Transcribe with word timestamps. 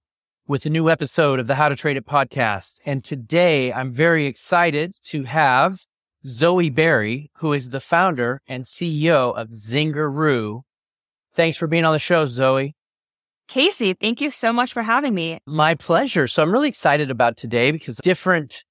with 0.47 0.67
a 0.67 0.71
new 0.71 0.91
episode 0.91 1.41
of 1.41 1.47
the 1.47 1.55
How 1.55 1.71
to 1.71 1.75
Trade 1.75 1.97
It 1.97 2.05
podcast. 2.05 2.81
And 2.85 3.03
today 3.03 3.73
I'm 3.73 3.95
very 3.95 4.27
excited 4.27 4.95
to 5.05 5.23
have 5.23 5.87
Zoe 6.27 6.69
Barry, 6.69 7.31
who 7.37 7.55
is 7.55 7.71
the 7.71 7.81
founder 7.81 8.43
and 8.47 8.65
CEO 8.65 9.35
of 9.35 9.49
Zingeroo. 9.49 10.65
Thanks 11.33 11.57
for 11.57 11.67
being 11.67 11.87
on 11.87 11.95
the 11.95 11.99
show, 11.99 12.27
Zoe. 12.27 12.77
Casey, 13.49 13.95
thank 13.95 14.21
you 14.21 14.31
so 14.31 14.53
much 14.53 14.73
for 14.73 14.83
having 14.83 15.15
me. 15.15 15.39
My 15.47 15.75
pleasure. 15.75 16.27
So 16.27 16.43
I'm 16.43 16.51
really 16.51 16.69
excited 16.69 17.11
about 17.11 17.37
today 17.37 17.71
because 17.71 17.97
different 17.97 18.65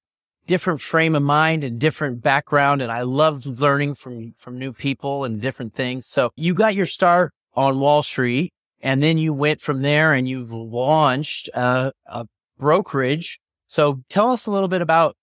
different 0.46 0.80
frame 0.80 1.16
of 1.16 1.22
mind 1.22 1.64
and 1.64 1.80
different 1.80 2.22
background 2.22 2.80
and 2.80 2.92
I 2.92 3.02
love 3.02 3.44
learning 3.46 3.94
from 3.94 4.32
from 4.32 4.58
new 4.58 4.72
people 4.72 5.24
and 5.24 5.40
different 5.40 5.74
things. 5.74 6.06
So 6.06 6.30
you 6.36 6.54
got 6.54 6.74
your 6.74 6.86
start 6.86 7.32
on 7.54 7.80
Wall 7.80 8.02
Street 8.02 8.52
and 8.80 9.02
then 9.02 9.18
you 9.18 9.32
went 9.32 9.60
from 9.60 9.82
there 9.82 10.12
and 10.12 10.28
you've 10.28 10.52
launched 10.52 11.48
a, 11.54 11.92
a 12.06 12.26
brokerage. 12.58 13.40
So 13.66 14.02
tell 14.08 14.30
us 14.30 14.46
a 14.46 14.50
little 14.50 14.68
bit 14.68 14.82
about 14.82 15.16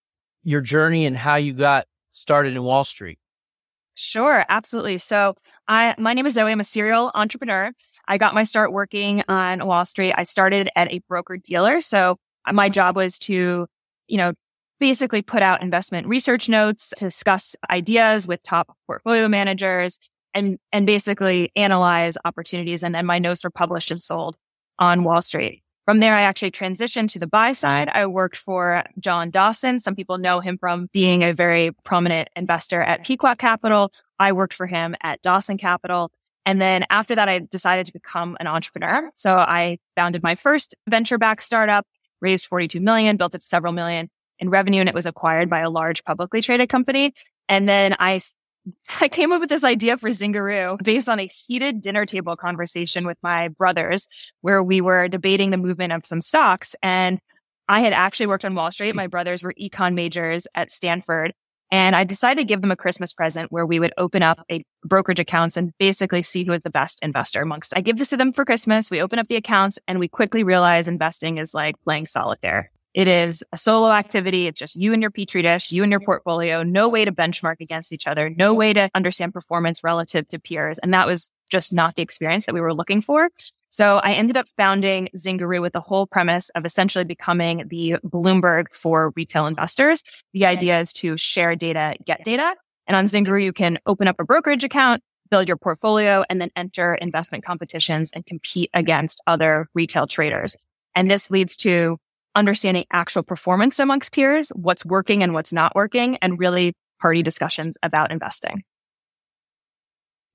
your 0.44 0.62
journey 0.62 1.06
and 1.06 1.16
how 1.16 1.36
you 1.36 1.54
got 1.54 1.86
started 2.12 2.54
in 2.54 2.64
Wall 2.64 2.84
Street. 2.84 3.20
Sure, 3.96 4.44
absolutely. 4.50 4.98
So, 4.98 5.36
I 5.68 5.96
my 5.98 6.14
name 6.14 6.26
is 6.26 6.34
Zoe. 6.34 6.52
I'm 6.52 6.60
a 6.60 6.64
serial 6.64 7.12
entrepreneur. 7.16 7.72
I 8.08 8.18
got 8.18 8.34
my 8.34 8.44
start 8.44 8.72
working 8.72 9.24
on 9.28 9.66
Wall 9.66 9.86
Street. 9.86 10.14
I 10.16 10.24
started 10.24 10.70
at 10.76 10.92
a 10.92 11.00
broker 11.08 11.38
dealer. 11.38 11.80
So, 11.82 12.18
uh, 12.46 12.54
my 12.54 12.70
job 12.70 12.96
was 12.96 13.18
to, 13.20 13.68
you 14.08 14.18
know, 14.18 14.34
basically 14.80 15.22
put 15.22 15.42
out 15.42 15.62
investment 15.62 16.08
research 16.08 16.50
notes, 16.50 16.94
discuss 16.98 17.56
ideas 17.70 18.28
with 18.28 18.44
top 18.44 18.76
portfolio 18.88 19.28
managers, 19.28 20.00
and 20.34 20.58
and 20.72 20.86
basically 20.86 21.52
analyze 21.56 22.18
opportunities. 22.26 22.84
And 22.84 22.94
then 22.94 23.06
my 23.06 23.20
notes 23.20 23.44
were 23.44 23.50
published 23.50 23.92
and 23.92 24.04
sold 24.04 24.36
on 24.80 25.04
Wall 25.04 25.22
Street. 25.22 25.63
From 25.86 26.00
there, 26.00 26.16
I 26.16 26.22
actually 26.22 26.52
transitioned 26.52 27.10
to 27.10 27.20
the 27.20 27.28
buy 27.28 27.52
side. 27.52 27.90
I 27.90 28.06
worked 28.06 28.38
for 28.38 28.84
John 29.00 29.30
Dawson. 29.30 29.80
Some 29.80 29.96
people 29.96 30.18
know 30.18 30.40
him 30.40 30.58
from 30.58 30.88
being 30.94 31.24
a 31.24 31.34
very 31.34 31.72
prominent 31.84 32.30
investor 32.38 32.82
at 32.82 33.04
Pequot 33.04 33.36
Capital. 33.36 33.92
I 34.18 34.32
worked 34.32 34.54
for 34.54 34.66
him 34.66 34.96
at 35.04 35.22
Dawson 35.22 35.58
Capital. 35.58 36.10
And 36.46 36.62
then 36.62 36.86
after 36.90 37.16
that, 37.16 37.28
I 37.28 37.40
decided 37.40 37.86
to 37.88 37.94
become 37.94 38.38
an 38.40 38.48
entrepreneur. 38.48 39.12
So 39.16 39.36
I 39.38 39.80
founded 39.96 40.24
my 40.24 40.36
first 40.36 40.74
venture 40.90 41.18
backed 41.18 41.44
startup, 41.44 41.86
raised 42.22 42.46
42 42.46 42.80
million, 42.80 43.18
built 43.18 43.36
it 43.36 43.40
to 43.40 43.46
several 43.46 43.74
million 43.74 44.10
in 44.40 44.50
revenue, 44.50 44.80
and 44.80 44.90
it 44.90 44.96
was 44.96 45.06
acquired 45.06 45.50
by 45.50 45.60
a 45.60 45.70
large 45.70 46.04
publicly 46.06 46.42
traded 46.42 46.70
company. 46.70 47.14
And 47.50 47.68
then 47.68 47.96
I 48.00 48.22
I 49.02 49.08
came 49.08 49.32
up 49.32 49.42
with 49.42 49.50
this 49.50 49.64
idea 49.64 49.98
for 49.98 50.10
Zingeroo 50.10 50.82
based 50.84 51.10
on 51.10 51.20
a 51.20 51.28
heated 51.28 51.82
dinner 51.82 52.06
table 52.06 52.36
conversation 52.36 53.06
with 53.06 53.18
my 53.22 53.50
brothers 53.50 54.08
where 54.42 54.64
we 54.64 54.82
were 54.82 55.08
debating 55.08 55.50
the 55.50 55.58
movement 55.58 55.94
of 55.94 56.06
some 56.06 56.22
stocks. 56.22 56.76
And 56.82 57.20
I 57.68 57.82
had 57.82 57.94
actually 57.94 58.28
worked 58.28 58.46
on 58.46 58.56
Wall 58.56 58.72
Street. 58.72 58.96
My 58.96 59.08
brothers 59.08 59.44
were 59.44 59.54
econ 59.62 59.94
majors 59.94 60.48
at 60.56 60.72
Stanford. 60.72 61.34
And 61.72 61.96
I 61.96 62.04
decided 62.04 62.42
to 62.42 62.46
give 62.46 62.62
them 62.62 62.70
a 62.70 62.76
Christmas 62.76 63.14
present 63.14 63.52
where 63.52 63.66
we 63.66 63.80
would 63.80 63.94
open 63.98 64.22
up 64.22 64.40
a 64.52 64.64
brokerage 64.86 65.20
accounts 65.20 65.58
and 65.58 65.72
basically 65.80 66.22
see 66.22 66.44
who 66.44 66.52
was 66.52 66.62
the 66.64 66.70
best 66.70 67.00
investor 67.02 67.42
amongst. 67.42 67.76
I 67.76 67.82
give 67.82 67.98
this 67.98 68.10
to 68.10 68.18
them 68.18 68.32
for 68.32 68.46
Christmas. 68.46 68.92
We 68.92 69.02
open 69.02 69.18
up 69.18 69.28
the 69.28 69.38
accounts 69.38 69.80
and 69.88 69.98
we 69.98 70.08
quickly 70.08 70.44
realize 70.44 70.88
investing 70.88 71.40
is 71.40 71.54
like 71.54 71.76
playing 71.84 72.08
solitaire. 72.08 72.70
It 72.94 73.08
is 73.08 73.44
a 73.52 73.58
solo 73.58 73.92
activity. 73.92 74.48
It's 74.48 74.60
just 74.60 74.76
you 74.76 74.94
and 74.94 75.02
your 75.02 75.10
petri 75.10 75.42
dish, 75.42 75.72
you 75.72 75.82
and 75.82 75.92
your 75.92 76.00
portfolio, 76.00 76.62
no 76.62 76.88
way 76.88 77.06
to 77.06 77.12
benchmark 77.12 77.56
against 77.60 77.92
each 77.92 78.06
other, 78.06 78.30
no 78.30 78.54
way 78.54 78.72
to 78.74 78.90
understand 78.94 79.34
performance 79.34 79.84
relative 79.84 80.28
to 80.28 80.40
peers. 80.40 80.78
And 80.80 80.94
that 80.94 81.08
was 81.08 81.32
just 81.50 81.74
not 81.74 81.96
the 81.96 82.04
experience 82.04 82.46
that 82.46 82.54
we 82.54 82.62
were 82.62 82.74
looking 82.74 83.02
for. 83.02 83.30
So 83.70 83.98
I 83.98 84.14
ended 84.14 84.38
up 84.38 84.46
founding 84.56 85.10
Zingeroo 85.18 85.60
with 85.60 85.74
the 85.74 85.82
whole 85.82 86.06
premise 86.06 86.50
of 86.50 86.64
essentially 86.64 87.06
becoming 87.06 87.64
the 87.68 87.96
Bloomberg 88.06 88.66
for 88.74 89.12
retail 89.16 89.48
investors. 89.48 90.04
The 90.34 90.46
idea 90.46 90.80
is 90.80 90.94
to 90.94 91.18
share 91.18 91.56
data, 91.56 91.96
get 92.06 92.24
data. 92.24 92.54
And 92.86 92.96
on 92.96 93.06
Zingeroo, 93.06 93.44
you 93.44 93.54
can 93.54 93.80
open 93.88 94.08
up 94.08 94.18
a 94.20 94.24
brokerage 94.24 94.64
account, 94.64 95.02
build 95.32 95.48
your 95.48 95.58
portfolio, 95.58 96.24
and 96.30 96.40
then 96.40 96.52
enter 96.56 96.94
investment 96.94 97.44
competitions 97.44 98.12
and 98.14 98.24
compete 98.24 98.70
against 98.76 99.24
other 99.26 99.68
retail 99.74 100.06
traders. 100.06 100.56
And 100.94 101.10
this 101.10 101.32
leads 101.32 101.58
to 101.58 101.98
understanding 102.36 102.86
actual 102.92 103.24
performance 103.24 103.80
amongst 103.80 104.14
peers, 104.14 104.52
what's 104.56 104.86
working 104.86 105.24
and 105.24 105.34
what's 105.34 105.54
not 105.54 105.76
working, 105.76 106.18
and 106.18 106.40
really 106.40 106.74
party 107.00 107.24
discussions 107.24 107.78
about 107.84 108.12
investing. 108.12 108.64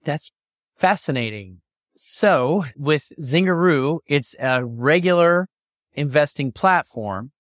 That's 0.05 0.31
fascinating. 0.77 1.61
So 1.97 2.65
with 2.77 3.11
Zingeroo, 3.21 3.99
it's 4.07 4.37
a 4.39 4.65
regular 4.65 5.49
investing 5.95 6.53
platform, 6.53 7.33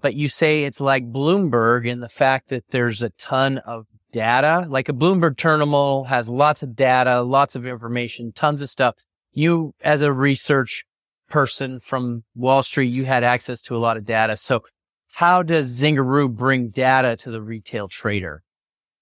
but 0.00 0.14
you 0.14 0.28
say 0.28 0.64
it's 0.64 0.80
like 0.80 1.12
Bloomberg 1.12 1.86
in 1.86 2.00
the 2.00 2.08
fact 2.08 2.48
that 2.48 2.64
there's 2.70 3.02
a 3.02 3.10
ton 3.10 3.58
of 3.58 3.86
data. 4.12 4.66
Like 4.68 4.88
a 4.88 4.94
Bloomberg 4.94 5.36
terminal 5.36 6.04
has 6.04 6.28
lots 6.28 6.62
of 6.62 6.74
data, 6.74 7.20
lots 7.20 7.54
of 7.54 7.66
information, 7.66 8.32
tons 8.32 8.62
of 8.62 8.70
stuff. 8.70 8.94
You 9.32 9.74
as 9.82 10.00
a 10.00 10.12
research 10.12 10.84
person 11.28 11.78
from 11.78 12.24
Wall 12.34 12.62
Street, 12.62 12.88
you 12.88 13.04
had 13.04 13.24
access 13.24 13.62
to 13.62 13.76
a 13.76 13.78
lot 13.78 13.96
of 13.96 14.04
data. 14.04 14.36
So 14.36 14.62
how 15.12 15.42
does 15.42 15.80
Zingeroo 15.80 16.34
bring 16.34 16.68
data 16.68 17.16
to 17.18 17.30
the 17.30 17.42
retail 17.42 17.88
trader? 17.88 18.42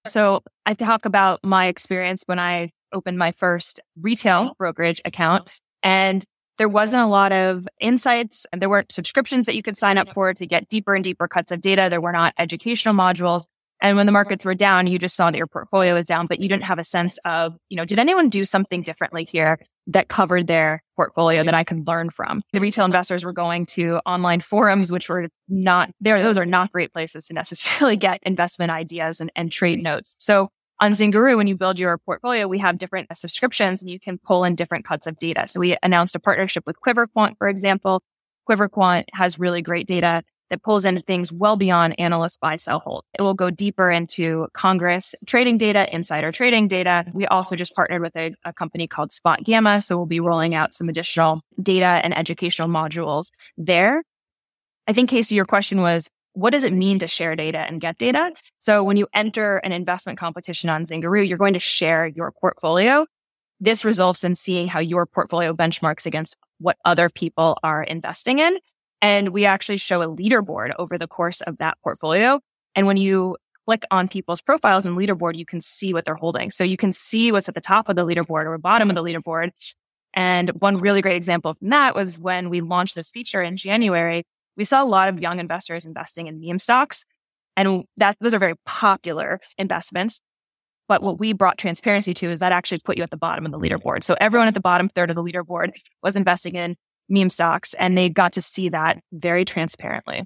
So 0.05 0.43
I 0.65 0.73
talk 0.73 1.05
about 1.05 1.39
my 1.43 1.67
experience 1.67 2.23
when 2.25 2.39
I 2.39 2.71
opened 2.93 3.17
my 3.17 3.31
first 3.31 3.79
retail 3.99 4.53
brokerage 4.57 5.01
account 5.03 5.59
and 5.83 6.23
there 6.57 6.69
wasn't 6.69 7.03
a 7.03 7.07
lot 7.07 7.31
of 7.31 7.67
insights 7.79 8.47
and 8.51 8.61
there 8.61 8.69
weren't 8.69 8.91
subscriptions 8.91 9.45
that 9.45 9.55
you 9.55 9.61
could 9.61 9.77
sign 9.77 9.97
up 9.97 10.13
for 10.13 10.33
to 10.33 10.47
get 10.47 10.69
deeper 10.69 10.95
and 10.95 11.03
deeper 11.03 11.27
cuts 11.27 11.51
of 11.51 11.61
data. 11.61 11.87
There 11.89 12.01
were 12.01 12.11
not 12.11 12.33
educational 12.37 12.95
modules. 12.95 13.43
And 13.87 13.95
when 13.95 14.05
the 14.05 14.11
markets 14.11 14.43
were 14.43 14.53
down, 14.53 14.85
you 14.87 14.99
just 14.99 15.15
saw 15.15 15.31
that 15.31 15.37
your 15.37 15.47
portfolio 15.47 15.93
was 15.93 16.05
down, 16.05 16.27
but 16.27 16.41
you 16.41 16.49
didn't 16.49 16.65
have 16.65 16.77
a 16.77 16.83
sense 16.83 17.17
of, 17.19 17.57
you 17.69 17.77
know, 17.77 17.85
did 17.85 17.99
anyone 17.99 18.27
do 18.27 18.43
something 18.43 18.81
differently 18.81 19.23
here 19.23 19.59
that 19.87 20.09
covered 20.09 20.47
their 20.47 20.83
portfolio 20.97 21.41
that 21.41 21.53
I 21.53 21.63
could 21.63 21.87
learn 21.87 22.09
from? 22.09 22.41
The 22.51 22.59
retail 22.59 22.83
investors 22.83 23.23
were 23.23 23.31
going 23.31 23.65
to 23.67 24.01
online 24.05 24.41
forums, 24.41 24.91
which 24.91 25.07
were 25.07 25.29
not 25.47 25.89
there. 26.01 26.21
Those 26.21 26.37
are 26.37 26.45
not 26.45 26.73
great 26.73 26.91
places 26.91 27.27
to 27.27 27.33
necessarily 27.33 27.95
get 27.95 28.19
investment 28.23 28.71
ideas 28.71 29.21
and, 29.21 29.31
and 29.37 29.53
trade 29.53 29.81
notes. 29.81 30.17
So 30.19 30.49
on 30.81 30.91
Zingeroo, 30.91 31.37
when 31.37 31.47
you 31.47 31.55
build 31.55 31.79
your 31.79 31.97
portfolio, 31.97 32.45
we 32.45 32.59
have 32.59 32.77
different 32.77 33.07
subscriptions 33.15 33.81
and 33.81 33.89
you 33.89 34.01
can 34.01 34.17
pull 34.17 34.43
in 34.43 34.55
different 34.55 34.83
cuts 34.83 35.07
of 35.07 35.17
data. 35.17 35.47
So 35.47 35.61
we 35.61 35.77
announced 35.81 36.13
a 36.13 36.19
partnership 36.19 36.63
with 36.67 36.75
QuiverQuant, 36.85 37.37
for 37.37 37.47
example. 37.47 38.03
QuiverQuant 38.49 39.05
has 39.13 39.39
really 39.39 39.61
great 39.61 39.87
data 39.87 40.23
that 40.49 40.63
pulls 40.63 40.85
into 40.85 41.01
things 41.01 41.31
well 41.31 41.55
beyond 41.55 41.99
analyst 41.99 42.39
buy, 42.39 42.57
sell, 42.57 42.79
hold. 42.79 43.03
It 43.17 43.21
will 43.21 43.33
go 43.33 43.49
deeper 43.49 43.91
into 43.91 44.47
Congress 44.53 45.13
trading 45.25 45.57
data, 45.57 45.93
insider 45.93 46.31
trading 46.31 46.67
data. 46.67 47.05
We 47.13 47.27
also 47.27 47.55
just 47.55 47.75
partnered 47.75 48.01
with 48.01 48.15
a, 48.15 48.33
a 48.45 48.53
company 48.53 48.87
called 48.87 49.09
SpotGamma. 49.09 49.83
So 49.83 49.97
we'll 49.97 50.05
be 50.05 50.19
rolling 50.19 50.55
out 50.55 50.73
some 50.73 50.89
additional 50.89 51.41
data 51.61 52.01
and 52.03 52.17
educational 52.17 52.69
modules 52.69 53.31
there. 53.57 54.03
I 54.87 54.93
think 54.93 55.09
Casey, 55.09 55.35
your 55.35 55.45
question 55.45 55.81
was, 55.81 56.09
what 56.33 56.51
does 56.51 56.63
it 56.63 56.71
mean 56.71 56.99
to 56.99 57.07
share 57.07 57.35
data 57.35 57.57
and 57.57 57.81
get 57.81 57.97
data? 57.97 58.31
So 58.59 58.83
when 58.83 58.95
you 58.95 59.07
enter 59.13 59.57
an 59.57 59.71
investment 59.71 60.19
competition 60.19 60.69
on 60.69 60.83
Zingeroo, 60.83 61.27
you're 61.27 61.37
going 61.37 61.55
to 61.55 61.59
share 61.59 62.05
your 62.05 62.31
portfolio. 62.31 63.07
This 63.59 63.83
results 63.83 64.23
in 64.23 64.35
seeing 64.35 64.67
how 64.67 64.79
your 64.79 65.07
portfolio 65.07 65.51
benchmarks 65.53 66.05
against 66.05 66.37
what 66.59 66.77
other 66.85 67.09
people 67.09 67.57
are 67.63 67.83
investing 67.83 68.37
in. 68.37 68.57
And 69.01 69.29
we 69.29 69.45
actually 69.45 69.77
show 69.77 70.01
a 70.01 70.07
leaderboard 70.07 70.73
over 70.79 70.97
the 70.97 71.07
course 71.07 71.41
of 71.41 71.57
that 71.59 71.77
portfolio. 71.83 72.39
And 72.75 72.87
when 72.87 72.97
you 72.97 73.37
click 73.65 73.83
on 73.91 74.07
people's 74.07 74.41
profiles 74.41 74.85
in 74.85 74.95
leaderboard, 74.95 75.35
you 75.35 75.45
can 75.45 75.59
see 75.61 75.93
what 75.93 76.05
they're 76.05 76.15
holding. 76.15 76.51
So 76.51 76.63
you 76.63 76.77
can 76.77 76.91
see 76.91 77.31
what's 77.31 77.49
at 77.49 77.55
the 77.55 77.61
top 77.61 77.89
of 77.89 77.95
the 77.95 78.05
leaderboard 78.05 78.45
or 78.45 78.57
bottom 78.57 78.89
of 78.89 78.95
the 78.95 79.03
leaderboard. 79.03 79.51
And 80.13 80.49
one 80.61 80.77
really 80.77 81.01
great 81.01 81.17
example 81.17 81.53
from 81.53 81.69
that 81.69 81.93
was 81.93 82.19
when 82.19 82.49
we 82.49 82.61
launched 82.61 82.95
this 82.95 83.11
feature 83.11 83.41
in 83.41 83.57
January, 83.57 84.25
we 84.55 84.63
saw 84.63 84.81
a 84.81 84.85
lot 84.85 85.09
of 85.09 85.19
young 85.19 85.39
investors 85.39 85.85
investing 85.85 86.27
in 86.27 86.39
meme 86.39 86.59
stocks. 86.59 87.05
And 87.55 87.83
that 87.97 88.17
those 88.21 88.33
are 88.33 88.39
very 88.39 88.55
popular 88.65 89.39
investments. 89.57 90.21
But 90.87 91.03
what 91.03 91.19
we 91.19 91.33
brought 91.33 91.57
transparency 91.57 92.13
to 92.15 92.31
is 92.31 92.39
that 92.39 92.51
actually 92.51 92.79
put 92.79 92.97
you 92.97 93.03
at 93.03 93.11
the 93.11 93.17
bottom 93.17 93.45
of 93.45 93.51
the 93.51 93.59
leaderboard. 93.59 94.03
So 94.03 94.15
everyone 94.21 94.47
at 94.47 94.53
the 94.53 94.59
bottom 94.61 94.87
third 94.87 95.09
of 95.09 95.15
the 95.15 95.23
leaderboard 95.23 95.71
was 96.01 96.15
investing 96.15 96.55
in 96.55 96.77
meme 97.09 97.29
stocks 97.29 97.73
and 97.75 97.97
they 97.97 98.09
got 98.09 98.33
to 98.33 98.41
see 98.41 98.69
that 98.69 98.99
very 99.11 99.45
transparently. 99.45 100.25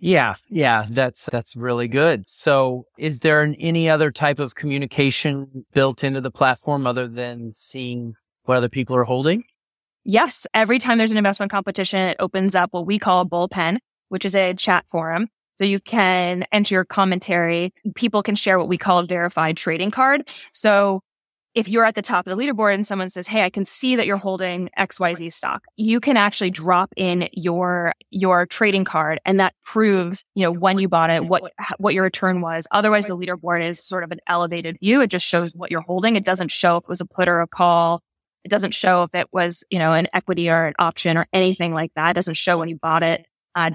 Yeah, 0.00 0.34
yeah, 0.48 0.86
that's 0.88 1.28
that's 1.32 1.56
really 1.56 1.88
good. 1.88 2.24
So, 2.28 2.84
is 2.98 3.18
there 3.18 3.42
an, 3.42 3.56
any 3.56 3.90
other 3.90 4.12
type 4.12 4.38
of 4.38 4.54
communication 4.54 5.66
built 5.72 6.04
into 6.04 6.20
the 6.20 6.30
platform 6.30 6.86
other 6.86 7.08
than 7.08 7.52
seeing 7.52 8.14
what 8.44 8.56
other 8.56 8.68
people 8.68 8.94
are 8.94 9.04
holding? 9.04 9.42
Yes, 10.04 10.46
every 10.54 10.78
time 10.78 10.98
there's 10.98 11.10
an 11.10 11.18
investment 11.18 11.50
competition, 11.50 12.00
it 12.00 12.16
opens 12.20 12.54
up 12.54 12.72
what 12.72 12.86
we 12.86 12.98
call 12.98 13.22
a 13.22 13.26
bullpen, 13.26 13.78
which 14.08 14.24
is 14.24 14.36
a 14.36 14.54
chat 14.54 14.86
forum. 14.88 15.28
So 15.56 15.64
you 15.64 15.80
can 15.80 16.44
enter 16.52 16.76
your 16.76 16.84
commentary. 16.84 17.72
People 17.96 18.22
can 18.22 18.36
share 18.36 18.60
what 18.60 18.68
we 18.68 18.78
call 18.78 19.00
a 19.00 19.06
verified 19.06 19.56
trading 19.56 19.90
card. 19.90 20.28
So 20.52 21.02
if 21.54 21.68
you're 21.68 21.84
at 21.84 21.94
the 21.94 22.02
top 22.02 22.26
of 22.26 22.36
the 22.36 22.42
leaderboard 22.42 22.74
and 22.74 22.86
someone 22.86 23.10
says, 23.10 23.26
Hey, 23.26 23.42
I 23.42 23.50
can 23.50 23.64
see 23.64 23.96
that 23.96 24.06
you're 24.06 24.16
holding 24.16 24.70
XYZ 24.78 25.32
stock, 25.32 25.64
you 25.76 26.00
can 26.00 26.16
actually 26.16 26.50
drop 26.50 26.92
in 26.96 27.28
your, 27.32 27.94
your 28.10 28.46
trading 28.46 28.84
card 28.84 29.20
and 29.24 29.40
that 29.40 29.54
proves, 29.64 30.24
you 30.34 30.44
know, 30.44 30.52
when 30.52 30.78
you 30.78 30.88
bought 30.88 31.10
it, 31.10 31.24
what, 31.24 31.52
what 31.78 31.94
your 31.94 32.04
return 32.04 32.40
was. 32.40 32.66
Otherwise, 32.70 33.06
the 33.06 33.16
leaderboard 33.16 33.68
is 33.68 33.82
sort 33.82 34.04
of 34.04 34.12
an 34.12 34.20
elevated 34.26 34.78
view. 34.80 35.00
It 35.00 35.08
just 35.08 35.26
shows 35.26 35.54
what 35.54 35.70
you're 35.70 35.80
holding. 35.80 36.16
It 36.16 36.24
doesn't 36.24 36.50
show 36.50 36.76
if 36.76 36.84
it 36.84 36.88
was 36.88 37.00
a 37.00 37.06
put 37.06 37.28
or 37.28 37.40
a 37.40 37.48
call. 37.48 38.02
It 38.44 38.50
doesn't 38.50 38.72
show 38.72 39.02
if 39.02 39.14
it 39.14 39.28
was, 39.32 39.64
you 39.70 39.78
know, 39.78 39.92
an 39.92 40.08
equity 40.12 40.48
or 40.48 40.66
an 40.66 40.74
option 40.78 41.16
or 41.16 41.26
anything 41.32 41.74
like 41.74 41.92
that. 41.96 42.10
It 42.10 42.14
doesn't 42.14 42.34
show 42.34 42.58
when 42.58 42.68
you 42.68 42.76
bought 42.76 43.02
it. 43.02 43.26
Uh, 43.54 43.72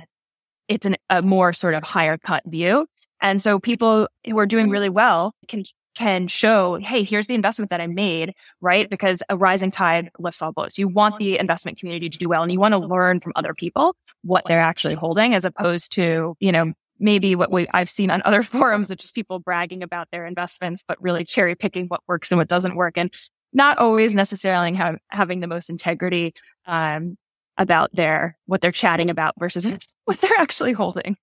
it's 0.67 0.85
an, 0.85 0.95
a 1.09 1.21
more 1.21 1.53
sort 1.53 1.73
of 1.73 1.83
higher 1.83 2.17
cut 2.17 2.43
view. 2.45 2.87
And 3.21 3.41
so 3.41 3.59
people 3.59 4.07
who 4.25 4.37
are 4.39 4.45
doing 4.45 4.69
really 4.69 4.89
well 4.89 5.33
can 5.47 5.63
can 5.95 6.27
show, 6.27 6.75
hey, 6.75 7.03
here's 7.03 7.27
the 7.27 7.33
investment 7.33 7.69
that 7.71 7.81
I 7.81 7.87
made, 7.87 8.33
right? 8.61 8.89
Because 8.89 9.23
a 9.29 9.37
rising 9.37 9.71
tide 9.71 10.09
lifts 10.19 10.41
all 10.41 10.51
boats. 10.51 10.77
You 10.77 10.87
want 10.87 11.17
the 11.17 11.39
investment 11.39 11.77
community 11.77 12.09
to 12.09 12.17
do 12.17 12.29
well 12.29 12.43
and 12.43 12.51
you 12.51 12.59
want 12.59 12.73
to 12.73 12.79
learn 12.79 13.19
from 13.19 13.33
other 13.35 13.53
people 13.53 13.95
what 14.23 14.43
they're 14.47 14.59
actually 14.59 14.95
holding 14.95 15.33
as 15.33 15.45
opposed 15.45 15.91
to, 15.93 16.35
you 16.39 16.51
know, 16.51 16.73
maybe 16.99 17.35
what 17.35 17.51
we, 17.51 17.67
I've 17.73 17.89
seen 17.89 18.09
on 18.09 18.21
other 18.25 18.43
forums 18.43 18.91
of 18.91 18.97
just 18.97 19.15
people 19.15 19.39
bragging 19.39 19.83
about 19.83 20.07
their 20.11 20.25
investments, 20.25 20.83
but 20.87 21.01
really 21.01 21.23
cherry 21.23 21.55
picking 21.55 21.87
what 21.87 22.01
works 22.07 22.31
and 22.31 22.37
what 22.37 22.47
doesn't 22.47 22.75
work 22.75 22.97
and 22.97 23.13
not 23.51 23.77
always 23.77 24.15
necessarily 24.15 24.73
have, 24.73 24.97
having 25.09 25.39
the 25.39 25.47
most 25.47 25.69
integrity, 25.69 26.33
um, 26.65 27.17
about 27.57 27.93
their, 27.93 28.35
what 28.47 28.61
they're 28.61 28.71
chatting 28.71 29.09
about 29.09 29.35
versus 29.37 29.67
what 30.05 30.19
they're 30.19 30.39
actually 30.39 30.73
holding. 30.73 31.17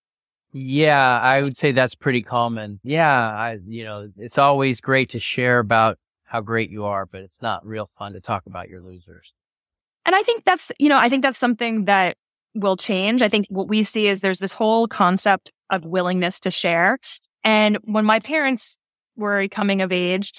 Yeah, 0.53 1.21
I 1.21 1.41
would 1.43 1.57
say 1.57 1.73
that's 1.73 1.95
pretty 1.95 2.23
common. 2.23 2.81
Yeah, 2.83 3.09
I, 3.09 3.59
you 3.67 3.85
know, 3.85 4.11
it's 4.17 4.39
always 4.39 4.81
great 4.81 5.11
to 5.11 5.21
share 5.21 5.61
about 5.61 5.99
how 6.25 6.41
great 6.41 6.71
you 6.71 6.85
are, 6.85 7.07
but 7.07 7.23
it's 7.23 7.41
not 7.41 7.65
real 7.65 7.87
fun 7.87 8.15
to 8.15 8.21
talk 8.21 8.47
about 8.47 8.69
your 8.69 8.81
losers. 8.81 9.33
And 10.05 10.15
I 10.15 10.23
think 10.23 10.45
that's, 10.45 10.73
you 10.79 10.89
know, 10.89 10.99
I 10.99 11.09
think 11.09 11.23
that's 11.23 11.39
something 11.39 11.85
that 11.85 12.17
will 12.55 12.77
change. 12.77 13.23
I 13.23 13.29
think 13.29 13.47
what 13.49 13.69
we 13.69 13.85
see 13.85 14.09
is 14.09 14.21
there's 14.21 14.41
this 14.41 14.53
whole 14.53 14.89
concept 14.89 15.53
of 15.71 15.85
willingness 15.85 16.41
to 16.41 16.51
share. 16.51 16.99
And 17.45 17.79
when 17.85 18.05
my 18.05 18.19
parents 18.19 18.77
were 19.17 19.47
coming 19.49 19.83
of 19.83 19.93
age, 19.93 20.33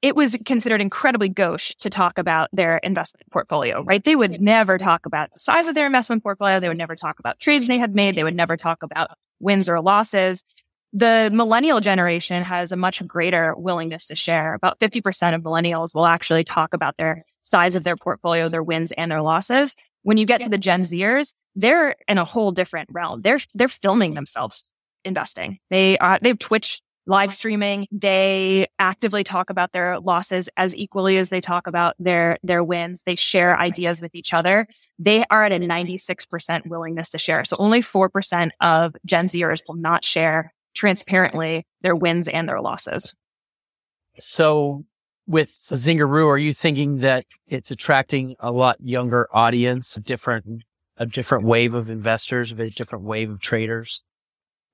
it 0.00 0.16
was 0.16 0.36
considered 0.46 0.80
incredibly 0.80 1.28
gauche 1.28 1.74
to 1.80 1.90
talk 1.90 2.18
about 2.18 2.48
their 2.52 2.78
investment 2.78 3.30
portfolio, 3.32 3.82
right? 3.82 4.02
They 4.02 4.16
would 4.16 4.40
never 4.40 4.78
talk 4.78 5.06
about 5.06 5.30
the 5.34 5.40
size 5.40 5.66
of 5.66 5.74
their 5.74 5.86
investment 5.86 6.22
portfolio. 6.22 6.60
They 6.60 6.68
would 6.68 6.78
never 6.78 6.94
talk 6.94 7.18
about 7.18 7.40
trades 7.40 7.66
they 7.66 7.78
had 7.78 7.94
made. 7.94 8.14
They 8.14 8.24
would 8.24 8.36
never 8.36 8.56
talk 8.56 8.82
about 8.82 9.10
wins 9.40 9.68
or 9.68 9.80
losses. 9.80 10.44
The 10.92 11.30
millennial 11.32 11.80
generation 11.80 12.42
has 12.44 12.72
a 12.72 12.76
much 12.76 13.06
greater 13.06 13.54
willingness 13.56 14.06
to 14.06 14.16
share. 14.16 14.54
About 14.54 14.78
50% 14.78 15.34
of 15.34 15.42
millennials 15.42 15.94
will 15.94 16.06
actually 16.06 16.44
talk 16.44 16.72
about 16.72 16.96
their 16.96 17.24
size 17.42 17.74
of 17.74 17.84
their 17.84 17.96
portfolio, 17.96 18.48
their 18.48 18.62
wins 18.62 18.92
and 18.92 19.10
their 19.10 19.22
losses. 19.22 19.74
When 20.02 20.16
you 20.16 20.24
get 20.24 20.40
to 20.40 20.48
the 20.48 20.58
Gen 20.58 20.84
Zers, 20.84 21.34
they're 21.54 21.94
in 22.06 22.16
a 22.16 22.24
whole 22.24 22.52
different 22.52 22.88
realm. 22.90 23.20
They're, 23.20 23.38
they're 23.54 23.68
filming 23.68 24.14
themselves 24.14 24.64
investing. 25.04 25.58
They 25.70 25.98
uh, 25.98 26.06
are, 26.06 26.18
they 26.22 26.30
have 26.30 26.38
Twitch 26.38 26.80
live 27.08 27.32
streaming. 27.32 27.86
They 27.90 28.68
actively 28.78 29.24
talk 29.24 29.50
about 29.50 29.72
their 29.72 29.98
losses 29.98 30.48
as 30.56 30.76
equally 30.76 31.16
as 31.16 31.30
they 31.30 31.40
talk 31.40 31.66
about 31.66 31.96
their, 31.98 32.38
their 32.42 32.62
wins. 32.62 33.02
They 33.02 33.16
share 33.16 33.58
ideas 33.58 34.00
with 34.00 34.14
each 34.14 34.32
other. 34.32 34.68
They 34.98 35.24
are 35.30 35.42
at 35.42 35.52
a 35.52 35.58
mm-hmm. 35.58 35.70
96% 35.70 36.66
willingness 36.68 37.10
to 37.10 37.18
share. 37.18 37.44
So 37.44 37.56
only 37.58 37.80
4% 37.80 38.50
of 38.60 38.94
Gen 39.04 39.26
Zers 39.26 39.62
will 39.66 39.76
not 39.76 40.04
share 40.04 40.52
transparently 40.74 41.66
their 41.80 41.96
wins 41.96 42.28
and 42.28 42.48
their 42.48 42.60
losses. 42.60 43.14
So 44.20 44.84
with 45.26 45.50
Zingeroo, 45.50 46.28
are 46.28 46.38
you 46.38 46.52
thinking 46.52 46.98
that 46.98 47.24
it's 47.46 47.70
attracting 47.70 48.36
a 48.38 48.52
lot 48.52 48.76
younger 48.80 49.28
audience, 49.32 49.96
a 49.96 50.00
different, 50.00 50.64
a 50.98 51.06
different 51.06 51.44
wave 51.44 51.72
of 51.72 51.88
investors, 51.88 52.52
a 52.52 52.70
different 52.70 53.04
wave 53.04 53.30
of 53.30 53.40
traders? 53.40 54.02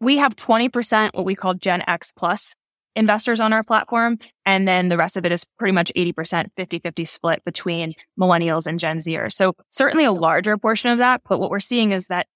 We 0.00 0.18
have 0.18 0.36
20% 0.36 1.10
what 1.14 1.24
we 1.24 1.34
call 1.34 1.54
Gen 1.54 1.82
X 1.86 2.12
plus 2.12 2.54
investors 2.96 3.40
on 3.40 3.52
our 3.52 3.64
platform. 3.64 4.18
And 4.46 4.68
then 4.68 4.88
the 4.88 4.96
rest 4.96 5.16
of 5.16 5.24
it 5.24 5.32
is 5.32 5.44
pretty 5.58 5.72
much 5.72 5.92
80%, 5.96 6.46
50 6.56 6.78
50 6.78 7.04
split 7.04 7.44
between 7.44 7.94
millennials 8.18 8.66
and 8.66 8.78
Gen 8.78 8.98
Zers. 8.98 9.32
So 9.32 9.54
certainly 9.70 10.04
a 10.04 10.12
larger 10.12 10.56
portion 10.56 10.90
of 10.90 10.98
that. 10.98 11.22
But 11.28 11.40
what 11.40 11.50
we're 11.50 11.60
seeing 11.60 11.92
is 11.92 12.06
that 12.06 12.26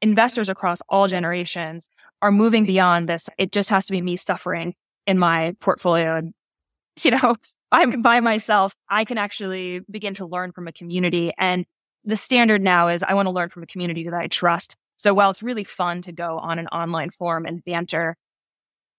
investors 0.00 0.48
across 0.48 0.80
all 0.88 1.06
generations 1.08 1.88
are 2.22 2.32
moving 2.32 2.64
beyond 2.64 3.08
this. 3.08 3.28
It 3.38 3.52
just 3.52 3.70
has 3.70 3.84
to 3.86 3.92
be 3.92 4.00
me 4.00 4.16
suffering 4.16 4.74
in 5.06 5.18
my 5.18 5.54
portfolio. 5.60 6.16
And, 6.16 6.34
you 7.02 7.10
know, 7.10 7.36
I'm 7.70 8.02
by 8.02 8.20
myself. 8.20 8.74
I 8.88 9.04
can 9.04 9.18
actually 9.18 9.80
begin 9.90 10.14
to 10.14 10.26
learn 10.26 10.52
from 10.52 10.68
a 10.68 10.72
community. 10.72 11.32
And 11.38 11.66
the 12.04 12.16
standard 12.16 12.62
now 12.62 12.88
is 12.88 13.02
I 13.02 13.14
want 13.14 13.26
to 13.26 13.30
learn 13.30 13.48
from 13.48 13.62
a 13.62 13.66
community 13.66 14.04
that 14.04 14.14
I 14.14 14.26
trust 14.26 14.76
so 15.02 15.12
while 15.12 15.30
it's 15.30 15.42
really 15.42 15.64
fun 15.64 16.00
to 16.02 16.12
go 16.12 16.38
on 16.38 16.60
an 16.60 16.68
online 16.68 17.10
forum 17.10 17.44
and 17.44 17.64
banter, 17.64 18.16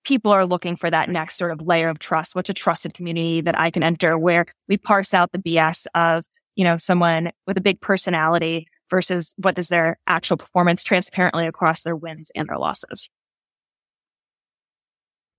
people 0.04 0.32
are 0.32 0.46
looking 0.46 0.76
for 0.76 0.92
that 0.92 1.08
next 1.08 1.38
sort 1.38 1.52
of 1.52 1.62
layer 1.62 1.88
of 1.88 1.98
trust. 1.98 2.36
What's 2.36 2.50
a 2.50 2.54
trusted 2.54 2.94
community 2.94 3.40
that 3.40 3.58
I 3.58 3.72
can 3.72 3.84
enter 3.84 4.18
where 4.18 4.46
we 4.68 4.76
parse 4.76 5.14
out 5.14 5.32
the 5.32 5.38
BS 5.38 5.88
of, 5.96 6.26
you 6.58 6.66
know, 6.66 6.76
someone 6.76 7.32
with 7.48 7.56
a 7.56 7.62
big 7.62 7.80
personality 7.80 8.68
versus 8.90 9.34
what 9.38 9.58
is 9.58 9.70
their 9.70 9.98
actual 10.06 10.36
performance 10.36 10.84
transparently 10.84 11.48
across 11.48 11.84
their 11.84 11.96
wins 11.96 12.34
and 12.36 12.50
their 12.50 12.58
losses. 12.58 13.10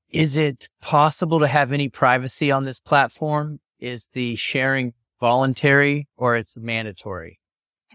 Is 0.09 0.39
it 0.39 0.71
possible 0.81 1.41
to 1.41 1.47
have 1.47 1.73
any 1.73 1.91
privacy 1.91 2.51
on 2.51 2.65
this 2.65 2.81
platform? 2.81 3.61
Is 3.81 4.09
the 4.15 4.35
sharing 4.37 4.95
voluntary 5.21 6.09
or 6.17 6.37
it's 6.37 6.57
mandatory? 6.57 7.39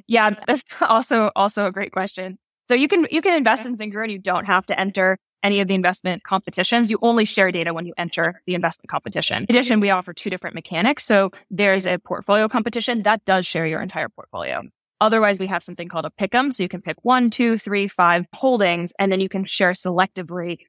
Yeah, 0.06 0.36
that's 0.46 0.64
also 0.82 1.32
also 1.36 1.66
a 1.66 1.72
great 1.72 1.92
question. 1.92 2.38
So 2.70 2.76
you 2.76 2.88
can 2.88 3.08
you 3.10 3.24
can 3.24 3.36
invest 3.36 3.66
in 3.66 3.76
Zingeroo 3.76 4.04
and 4.04 4.12
you 4.12 4.20
don't 4.20 4.46
have 4.46 4.64
to 4.68 4.80
enter 4.80 5.18
any 5.42 5.60
of 5.60 5.68
the 5.68 5.74
investment 5.74 6.22
competitions. 6.22 6.92
You 6.92 7.00
only 7.02 7.26
share 7.26 7.52
data 7.52 7.74
when 7.74 7.88
you 7.88 7.96
enter 7.98 8.44
the 8.46 8.54
investment 8.54 8.90
competition. 8.90 9.48
In 9.50 9.56
addition, 9.56 9.80
we 9.80 9.90
offer 9.90 10.14
two 10.14 10.30
different 10.30 10.54
mechanics. 10.54 11.04
So 11.04 11.32
there's 11.50 11.88
a 11.88 11.98
portfolio 11.98 12.48
competition 12.48 13.02
that 13.04 13.26
does 13.26 13.48
share 13.48 13.66
your 13.66 13.82
entire 13.82 14.08
portfolio. 14.08 14.62
Otherwise, 15.02 15.40
we 15.40 15.48
have 15.48 15.64
something 15.64 15.88
called 15.88 16.06
a 16.06 16.12
pick'em. 16.12 16.54
So 16.54 16.62
you 16.62 16.70
can 16.70 16.84
pick 16.84 16.98
one, 17.02 17.32
two, 17.32 17.58
three, 17.58 17.88
five 17.88 18.28
holdings, 18.36 18.94
and 19.00 19.12
then 19.12 19.20
you 19.20 19.30
can 19.30 19.46
share 19.46 19.72
selectively 19.72 20.60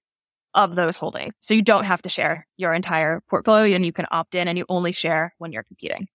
of 0.55 0.77
those 0.77 0.97
holdings. 0.97 1.35
So 1.41 1.53
you 1.53 1.61
don't 1.61 1.85
have 1.85 2.01
to 2.03 2.09
share 2.09 2.47
your 2.57 2.73
entire 2.73 3.21
portfolio 3.29 3.77
and 3.77 3.85
you 3.85 3.93
can 3.93 4.07
opt 4.11 4.35
in 4.35 4.49
and 4.49 4.57
you 4.57 4.65
only 4.71 4.93
share 4.93 5.35
when 5.37 5.53
you're 5.53 5.65
competing. 5.65 6.09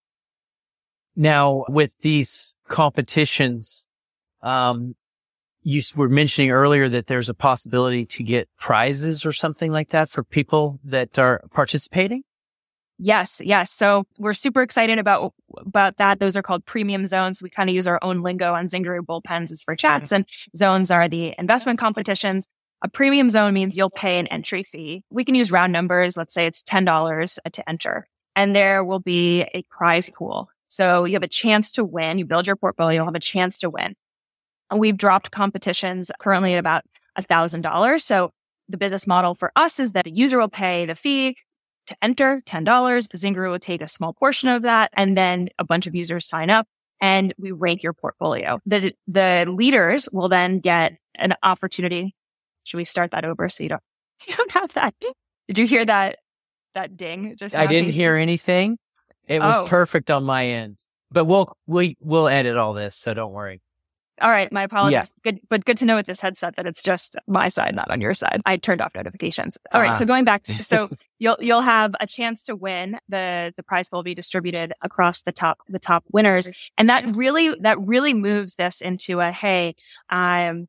Now, 1.15 1.63
with 1.69 1.95
these 1.99 2.55
competitions, 2.67 3.87
um, 4.41 4.95
you 5.65 5.81
were 5.95 6.07
mentioning 6.07 6.51
earlier 6.51 6.87
that 6.87 7.07
there's 7.07 7.27
a 7.27 7.33
possibility 7.33 8.05
to 8.05 8.23
get 8.23 8.47
prizes 8.57 9.25
or 9.25 9.33
something 9.33 9.71
like 9.71 9.89
that 9.89 10.09
for 10.09 10.23
people 10.23 10.79
that 10.83 11.17
are 11.17 11.41
participating. 11.51 12.21
Yes, 12.99 13.41
yes. 13.43 13.71
So 13.71 14.05
we're 14.19 14.33
super 14.33 14.61
excited 14.61 14.99
about 14.99 15.33
about 15.57 15.97
that. 15.97 16.19
Those 16.19 16.37
are 16.37 16.43
called 16.43 16.65
premium 16.65 17.07
zones. 17.07 17.41
We 17.41 17.49
kind 17.49 17.67
of 17.67 17.75
use 17.75 17.87
our 17.87 17.99
own 18.01 18.21
lingo 18.21 18.53
on 18.53 18.67
Zingeroo 18.67 19.01
bullpens 19.01 19.51
is 19.51 19.63
for 19.63 19.75
chats, 19.75 20.11
mm-hmm. 20.11 20.15
and 20.15 20.25
zones 20.55 20.91
are 20.91 21.09
the 21.09 21.33
investment 21.37 21.79
competitions. 21.79 22.47
A 22.83 22.87
premium 22.87 23.31
zone 23.31 23.53
means 23.53 23.75
you'll 23.75 23.89
pay 23.89 24.19
an 24.19 24.27
entry 24.27 24.63
fee. 24.63 25.03
We 25.09 25.25
can 25.25 25.33
use 25.33 25.51
round 25.51 25.73
numbers. 25.73 26.15
Let's 26.15 26.33
say 26.33 26.45
it's 26.45 26.61
ten 26.61 26.85
dollars 26.85 27.39
uh, 27.43 27.49
to 27.49 27.67
enter, 27.67 28.07
and 28.35 28.55
there 28.55 28.83
will 28.83 29.01
be 29.01 29.41
a 29.53 29.63
prize 29.69 30.09
pool. 30.09 30.47
So 30.67 31.05
you 31.05 31.13
have 31.13 31.23
a 31.23 31.27
chance 31.27 31.71
to 31.73 31.83
win. 31.83 32.19
You 32.19 32.25
build 32.25 32.47
your 32.47 32.55
portfolio, 32.55 32.99
you'll 32.99 33.05
have 33.05 33.15
a 33.15 33.19
chance 33.19 33.57
to 33.59 33.69
win. 33.69 33.95
We've 34.73 34.97
dropped 34.97 35.31
competitions 35.31 36.11
currently 36.19 36.53
at 36.53 36.59
about 36.59 36.83
$1,000. 37.19 38.01
So 38.01 38.31
the 38.69 38.77
business 38.77 39.05
model 39.05 39.35
for 39.35 39.51
us 39.55 39.79
is 39.79 39.91
that 39.91 40.07
a 40.07 40.11
user 40.11 40.39
will 40.39 40.49
pay 40.49 40.85
the 40.85 40.95
fee 40.95 41.37
to 41.87 41.95
enter 42.01 42.41
$10. 42.45 42.65
Zingeroo 42.65 43.51
will 43.51 43.59
take 43.59 43.81
a 43.81 43.87
small 43.87 44.13
portion 44.13 44.49
of 44.49 44.63
that. 44.63 44.89
And 44.93 45.15
then 45.15 45.49
a 45.59 45.63
bunch 45.63 45.85
of 45.87 45.93
users 45.95 46.25
sign 46.27 46.49
up 46.49 46.67
and 46.99 47.33
we 47.37 47.51
rank 47.51 47.83
your 47.83 47.93
portfolio. 47.93 48.59
The, 48.65 48.93
the 49.07 49.45
leaders 49.47 50.09
will 50.11 50.29
then 50.29 50.59
get 50.59 50.93
an 51.15 51.35
opportunity. 51.43 52.15
Should 52.63 52.77
we 52.77 52.85
start 52.85 53.11
that 53.11 53.23
over 53.25 53.47
so 53.49 53.63
you 53.63 53.69
don't, 53.69 53.83
you 54.27 54.33
don't 54.35 54.51
have 54.51 54.73
that? 54.73 54.95
Did 55.47 55.57
you 55.59 55.67
hear 55.67 55.85
that? 55.85 56.17
that 56.73 56.97
ding. 56.97 57.35
Just 57.37 57.55
I 57.55 57.67
didn't 57.67 57.91
hear 57.93 58.15
anything. 58.17 58.77
It 59.27 59.39
was 59.39 59.55
Oh. 59.61 59.65
perfect 59.65 60.11
on 60.11 60.25
my 60.25 60.45
end. 60.45 60.77
But 61.09 61.23
we'll 61.25 61.55
we 61.65 61.95
we'll 62.01 62.27
edit 62.27 62.57
all 62.57 62.73
this, 62.73 62.95
so 62.97 63.13
don't 63.13 63.31
worry. 63.31 63.61
All 64.21 64.29
right, 64.29 64.51
my 64.51 64.63
apologies. 64.63 65.13
Good, 65.23 65.39
but 65.49 65.65
good 65.65 65.77
to 65.77 65.85
know 65.85 65.95
with 65.97 66.05
this 66.05 66.21
headset 66.21 66.55
that 66.55 66.65
it's 66.65 66.81
just 66.81 67.17
my 67.27 67.49
side, 67.49 67.75
not 67.75 67.91
on 67.91 67.99
your 67.99 68.13
side. 68.13 68.41
I 68.45 68.55
turned 68.57 68.79
off 68.81 68.95
notifications. 68.95 69.57
All 69.73 69.81
right, 69.81 69.89
Ah. 69.91 69.97
so 69.97 70.05
going 70.05 70.23
back 70.23 70.43
to 70.43 70.53
so 70.63 70.89
you'll 71.19 71.37
you'll 71.41 71.61
have 71.61 71.93
a 71.99 72.07
chance 72.07 72.43
to 72.45 72.55
win. 72.55 72.97
the 73.09 73.53
The 73.57 73.63
prize 73.63 73.89
will 73.91 74.03
be 74.03 74.15
distributed 74.15 74.71
across 74.81 75.21
the 75.23 75.31
top 75.33 75.59
the 75.67 75.79
top 75.79 76.05
winners, 76.11 76.47
and 76.77 76.89
that 76.89 77.17
really 77.17 77.53
that 77.61 77.79
really 77.79 78.13
moves 78.13 78.55
this 78.55 78.79
into 78.81 79.19
a 79.19 79.31
hey, 79.31 79.75
um, 80.09 80.67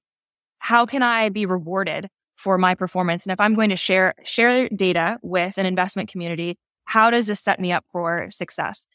how 0.58 0.84
can 0.86 1.02
I 1.02 1.28
be 1.28 1.46
rewarded 1.46 2.08
for 2.34 2.58
my 2.58 2.74
performance? 2.74 3.24
And 3.24 3.32
if 3.32 3.40
I'm 3.40 3.54
going 3.54 3.70
to 3.70 3.76
share 3.76 4.14
share 4.24 4.68
data 4.70 5.18
with 5.22 5.56
an 5.58 5.66
investment 5.66 6.08
community, 6.10 6.56
how 6.84 7.10
does 7.10 7.28
this 7.28 7.40
set 7.40 7.60
me 7.60 7.70
up 7.70 7.84
for 7.92 8.26
success? 8.30 8.88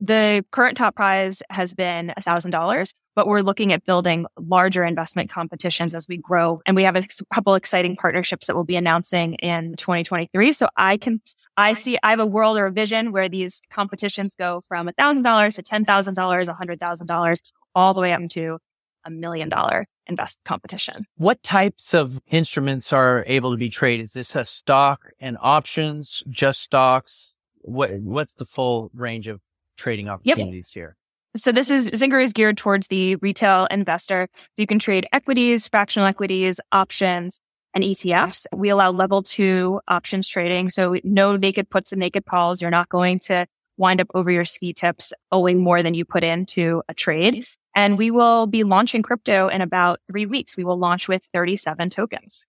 The 0.00 0.44
current 0.52 0.76
top 0.76 0.94
prize 0.94 1.42
has 1.50 1.74
been 1.74 2.12
$1,000, 2.18 2.94
but 3.16 3.26
we're 3.26 3.40
looking 3.40 3.72
at 3.72 3.84
building 3.84 4.26
larger 4.38 4.84
investment 4.84 5.28
competitions 5.28 5.92
as 5.94 6.06
we 6.06 6.18
grow. 6.18 6.60
And 6.66 6.76
we 6.76 6.84
have 6.84 6.94
a 6.94 7.02
couple 7.34 7.56
exciting 7.56 7.96
partnerships 7.96 8.46
that 8.46 8.54
we'll 8.54 8.64
be 8.64 8.76
announcing 8.76 9.34
in 9.34 9.74
2023. 9.76 10.52
So 10.52 10.68
I 10.76 10.98
can, 10.98 11.20
I 11.56 11.72
see, 11.72 11.98
I 12.04 12.10
have 12.10 12.20
a 12.20 12.26
world 12.26 12.58
or 12.58 12.66
a 12.66 12.72
vision 12.72 13.10
where 13.10 13.28
these 13.28 13.60
competitions 13.70 14.36
go 14.36 14.60
from 14.68 14.88
$1,000 14.88 15.54
to 15.56 15.62
$10,000, 15.62 16.46
$100,000, 16.46 17.42
all 17.74 17.94
the 17.94 18.00
way 18.00 18.12
up 18.12 18.20
to 18.30 18.58
a 19.04 19.10
million 19.10 19.48
dollar 19.48 19.86
invest 20.06 20.38
competition. 20.44 21.06
What 21.16 21.42
types 21.42 21.94
of 21.94 22.20
instruments 22.28 22.92
are 22.92 23.24
able 23.26 23.50
to 23.50 23.56
be 23.56 23.68
traded? 23.68 24.04
Is 24.04 24.12
this 24.12 24.36
a 24.36 24.44
stock 24.44 25.10
and 25.20 25.36
options, 25.40 26.22
just 26.28 26.62
stocks? 26.62 27.34
What 27.60 27.94
what's 28.00 28.34
the 28.34 28.44
full 28.44 28.90
range 28.94 29.28
of 29.28 29.40
trading 29.78 30.08
opportunities 30.08 30.70
here? 30.72 30.96
So 31.36 31.52
this 31.52 31.70
is 31.70 31.90
Zinger 31.90 32.22
is 32.22 32.32
geared 32.32 32.56
towards 32.56 32.88
the 32.88 33.16
retail 33.16 33.66
investor. 33.70 34.28
So 34.34 34.62
you 34.62 34.66
can 34.66 34.78
trade 34.78 35.06
equities, 35.12 35.68
fractional 35.68 36.08
equities, 36.08 36.60
options, 36.72 37.40
and 37.74 37.84
ETFs. 37.84 38.46
We 38.54 38.70
allow 38.70 38.90
level 38.90 39.22
two 39.22 39.80
options 39.88 40.26
trading. 40.28 40.70
So 40.70 40.96
no 41.04 41.36
naked 41.36 41.70
puts 41.70 41.92
and 41.92 42.00
naked 42.00 42.24
calls. 42.24 42.60
You're 42.60 42.70
not 42.70 42.88
going 42.88 43.18
to 43.20 43.46
wind 43.76 44.00
up 44.00 44.08
over 44.14 44.30
your 44.30 44.44
ski 44.44 44.72
tips 44.72 45.12
owing 45.30 45.58
more 45.62 45.82
than 45.82 45.94
you 45.94 46.04
put 46.04 46.24
into 46.24 46.82
a 46.88 46.94
trade. 46.94 47.44
And 47.74 47.96
we 47.96 48.10
will 48.10 48.46
be 48.46 48.64
launching 48.64 49.02
crypto 49.02 49.48
in 49.48 49.60
about 49.60 50.00
three 50.08 50.26
weeks. 50.26 50.56
We 50.56 50.64
will 50.64 50.78
launch 50.78 51.08
with 51.08 51.28
37 51.32 51.90
tokens. 51.90 52.44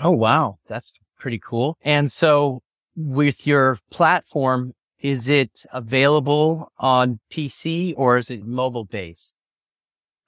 Oh 0.00 0.12
wow, 0.12 0.58
that's 0.66 0.92
pretty 1.18 1.40
cool. 1.42 1.76
And 1.82 2.12
so 2.12 2.62
with 2.94 3.46
your 3.46 3.78
platform, 3.90 4.74
is 5.00 5.28
it 5.28 5.64
available 5.72 6.72
on 6.78 7.20
PC 7.30 7.94
or 7.96 8.16
is 8.18 8.30
it 8.30 8.44
mobile 8.44 8.84
based? 8.84 9.34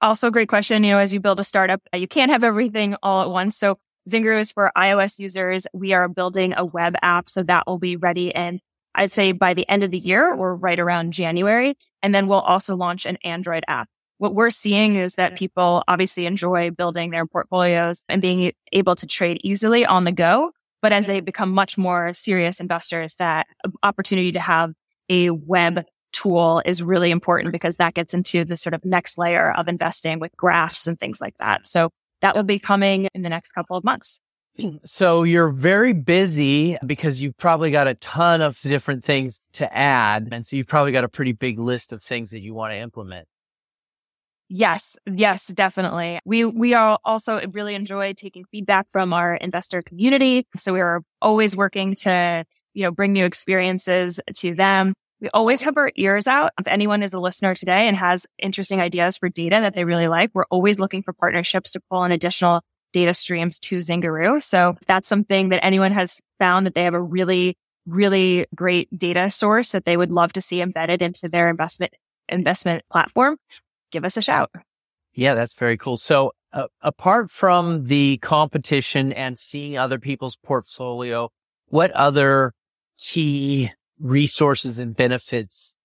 Also, 0.02 0.30
great 0.30 0.48
question. 0.48 0.84
You 0.84 0.92
know, 0.92 0.98
as 0.98 1.12
you 1.12 1.20
build 1.20 1.40
a 1.40 1.44
startup, 1.44 1.82
you 1.94 2.08
can't 2.08 2.30
have 2.30 2.44
everything 2.44 2.96
all 3.02 3.22
at 3.22 3.30
once. 3.30 3.58
So 3.58 3.78
Zinger 4.08 4.38
is 4.38 4.52
for 4.52 4.72
iOS 4.76 5.18
users. 5.18 5.66
We 5.74 5.92
are 5.92 6.08
building 6.08 6.54
a 6.56 6.64
web 6.64 6.94
app. 7.02 7.28
So 7.28 7.42
that 7.42 7.66
will 7.66 7.78
be 7.78 7.96
ready 7.96 8.28
in, 8.28 8.60
I'd 8.94 9.12
say 9.12 9.32
by 9.32 9.52
the 9.54 9.68
end 9.68 9.82
of 9.82 9.90
the 9.90 9.98
year 9.98 10.32
or 10.34 10.56
right 10.56 10.78
around 10.78 11.12
January. 11.12 11.76
And 12.02 12.14
then 12.14 12.28
we'll 12.28 12.40
also 12.40 12.76
launch 12.76 13.04
an 13.04 13.18
Android 13.24 13.64
app. 13.68 13.88
What 14.16 14.34
we're 14.34 14.50
seeing 14.50 14.96
is 14.96 15.14
that 15.14 15.36
people 15.36 15.82
obviously 15.88 16.26
enjoy 16.26 16.70
building 16.70 17.10
their 17.10 17.26
portfolios 17.26 18.02
and 18.08 18.22
being 18.22 18.52
able 18.72 18.94
to 18.96 19.06
trade 19.06 19.40
easily 19.42 19.84
on 19.84 20.04
the 20.04 20.12
go. 20.12 20.52
But 20.82 20.92
as 20.92 21.06
they 21.06 21.20
become 21.20 21.50
much 21.50 21.76
more 21.76 22.14
serious 22.14 22.60
investors, 22.60 23.16
that 23.16 23.46
um, 23.64 23.75
opportunity 23.82 24.32
to 24.32 24.40
have 24.40 24.72
a 25.08 25.30
web 25.30 25.84
tool 26.12 26.62
is 26.64 26.82
really 26.82 27.10
important 27.10 27.52
because 27.52 27.76
that 27.76 27.94
gets 27.94 28.14
into 28.14 28.44
the 28.44 28.56
sort 28.56 28.75
of 28.75 28.84
next 28.84 29.18
layer 29.18 29.52
of 29.52 29.68
investing 29.68 30.18
with 30.18 30.37
graphs 30.37 30.87
and 30.87 30.99
things 30.99 31.20
like 31.20 31.34
that. 31.38 31.66
So 31.66 31.90
that 32.20 32.34
will 32.34 32.42
be 32.42 32.58
coming 32.58 33.08
in 33.14 33.22
the 33.22 33.28
next 33.28 33.50
couple 33.50 33.76
of 33.76 33.84
months. 33.84 34.20
So 34.84 35.22
you're 35.22 35.50
very 35.50 35.92
busy 35.92 36.76
because 36.84 37.20
you've 37.20 37.37
probably 37.37 37.70
got 37.70 37.87
a 37.87 37.94
ton 37.94 38.42
of 38.42 38.58
different 38.60 39.04
things 39.04 39.40
to 39.54 39.75
add. 39.75 40.28
And 40.32 40.44
so 40.44 40.56
you've 40.56 40.66
probably 40.66 40.92
got 40.92 41.04
a 41.04 41.08
pretty 41.08 41.32
big 41.32 41.58
list 41.58 41.92
of 41.92 42.02
things 42.02 42.30
that 42.30 42.40
you 42.40 42.52
want 42.52 42.72
to 42.72 42.76
implement. 42.76 43.26
Yes, 44.52 44.97
yes, 45.07 45.47
definitely. 45.47 46.19
We 46.25 46.45
we 46.45 46.75
are 46.75 46.99
also 47.04 47.40
really 47.52 47.76
enjoy 47.76 48.14
taking 48.14 48.45
feedback 48.50 48.90
from 48.90 49.12
our 49.12 49.37
investor 49.37 49.80
community. 49.80 50.45
So 50.57 50.73
we 50.73 50.80
are 50.80 51.02
always 51.23 51.54
working 51.54 51.95
to, 51.97 52.45
you 52.75 52.83
know, 52.83 52.90
bring 52.90 53.12
new 53.12 53.25
experiences 53.25 54.19
to 54.38 54.54
them. 54.57 54.92
We 55.21 55.28
always 55.35 55.62
have 55.62 55.76
our 55.76 55.92
ears 55.95 56.26
out. 56.26 56.50
If 56.59 56.66
anyone 56.66 57.04
is 57.04 57.14
a 57.14 57.21
listener 57.21 57.54
today 57.54 57.87
and 57.87 57.97
has 57.97 58.26
interesting 58.40 58.80
ideas 58.80 59.19
for 59.19 59.28
data 59.28 59.61
that 59.61 59.75
they 59.75 59.85
really 59.85 60.09
like, 60.09 60.30
we're 60.35 60.47
always 60.50 60.80
looking 60.80 61.04
for 61.04 61.12
partnerships 61.12 61.71
to 61.73 61.80
pull 61.88 62.02
in 62.02 62.11
additional 62.11 62.62
data 62.92 63.14
streams 63.14 63.57
to 63.61 63.78
Zingeroo. 63.78 64.42
So 64.42 64.71
if 64.80 64.87
that's 64.87 65.07
something 65.07 65.50
that 65.50 65.64
anyone 65.64 65.92
has 65.92 66.19
found 66.40 66.66
that 66.66 66.75
they 66.75 66.83
have 66.83 66.95
a 66.95 67.00
really, 67.00 67.57
really 67.87 68.47
great 68.57 68.88
data 68.99 69.30
source 69.30 69.71
that 69.73 69.85
they 69.85 69.97
would 69.97 70.11
love 70.11 70.33
to 70.33 70.40
see 70.40 70.61
embedded 70.61 71.02
into 71.02 71.28
their 71.28 71.49
investment 71.49 71.95
investment 72.28 72.83
platform, 72.90 73.37
give 73.90 74.04
us 74.04 74.16
a 74.16 74.23
shout. 74.23 74.50
Yeah, 75.14 75.35
that's 75.35 75.54
very 75.54 75.76
cool. 75.76 75.97
So 75.97 76.32
uh, 76.52 76.66
apart 76.82 77.30
from 77.30 77.87
the 77.87 78.18
competition 78.18 79.12
and 79.12 79.38
seeing 79.38 79.76
other 79.76 79.99
people's 79.99 80.37
portfolio, 80.37 81.30
what 81.66 81.90
other 81.92 82.52
key 82.99 83.73
resources 83.99 84.78
and 84.78 84.97
benefits 84.97 85.76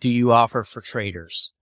do 0.00 0.10
you 0.10 0.32
offer 0.32 0.64
for 0.64 0.80
traders? 0.80 1.52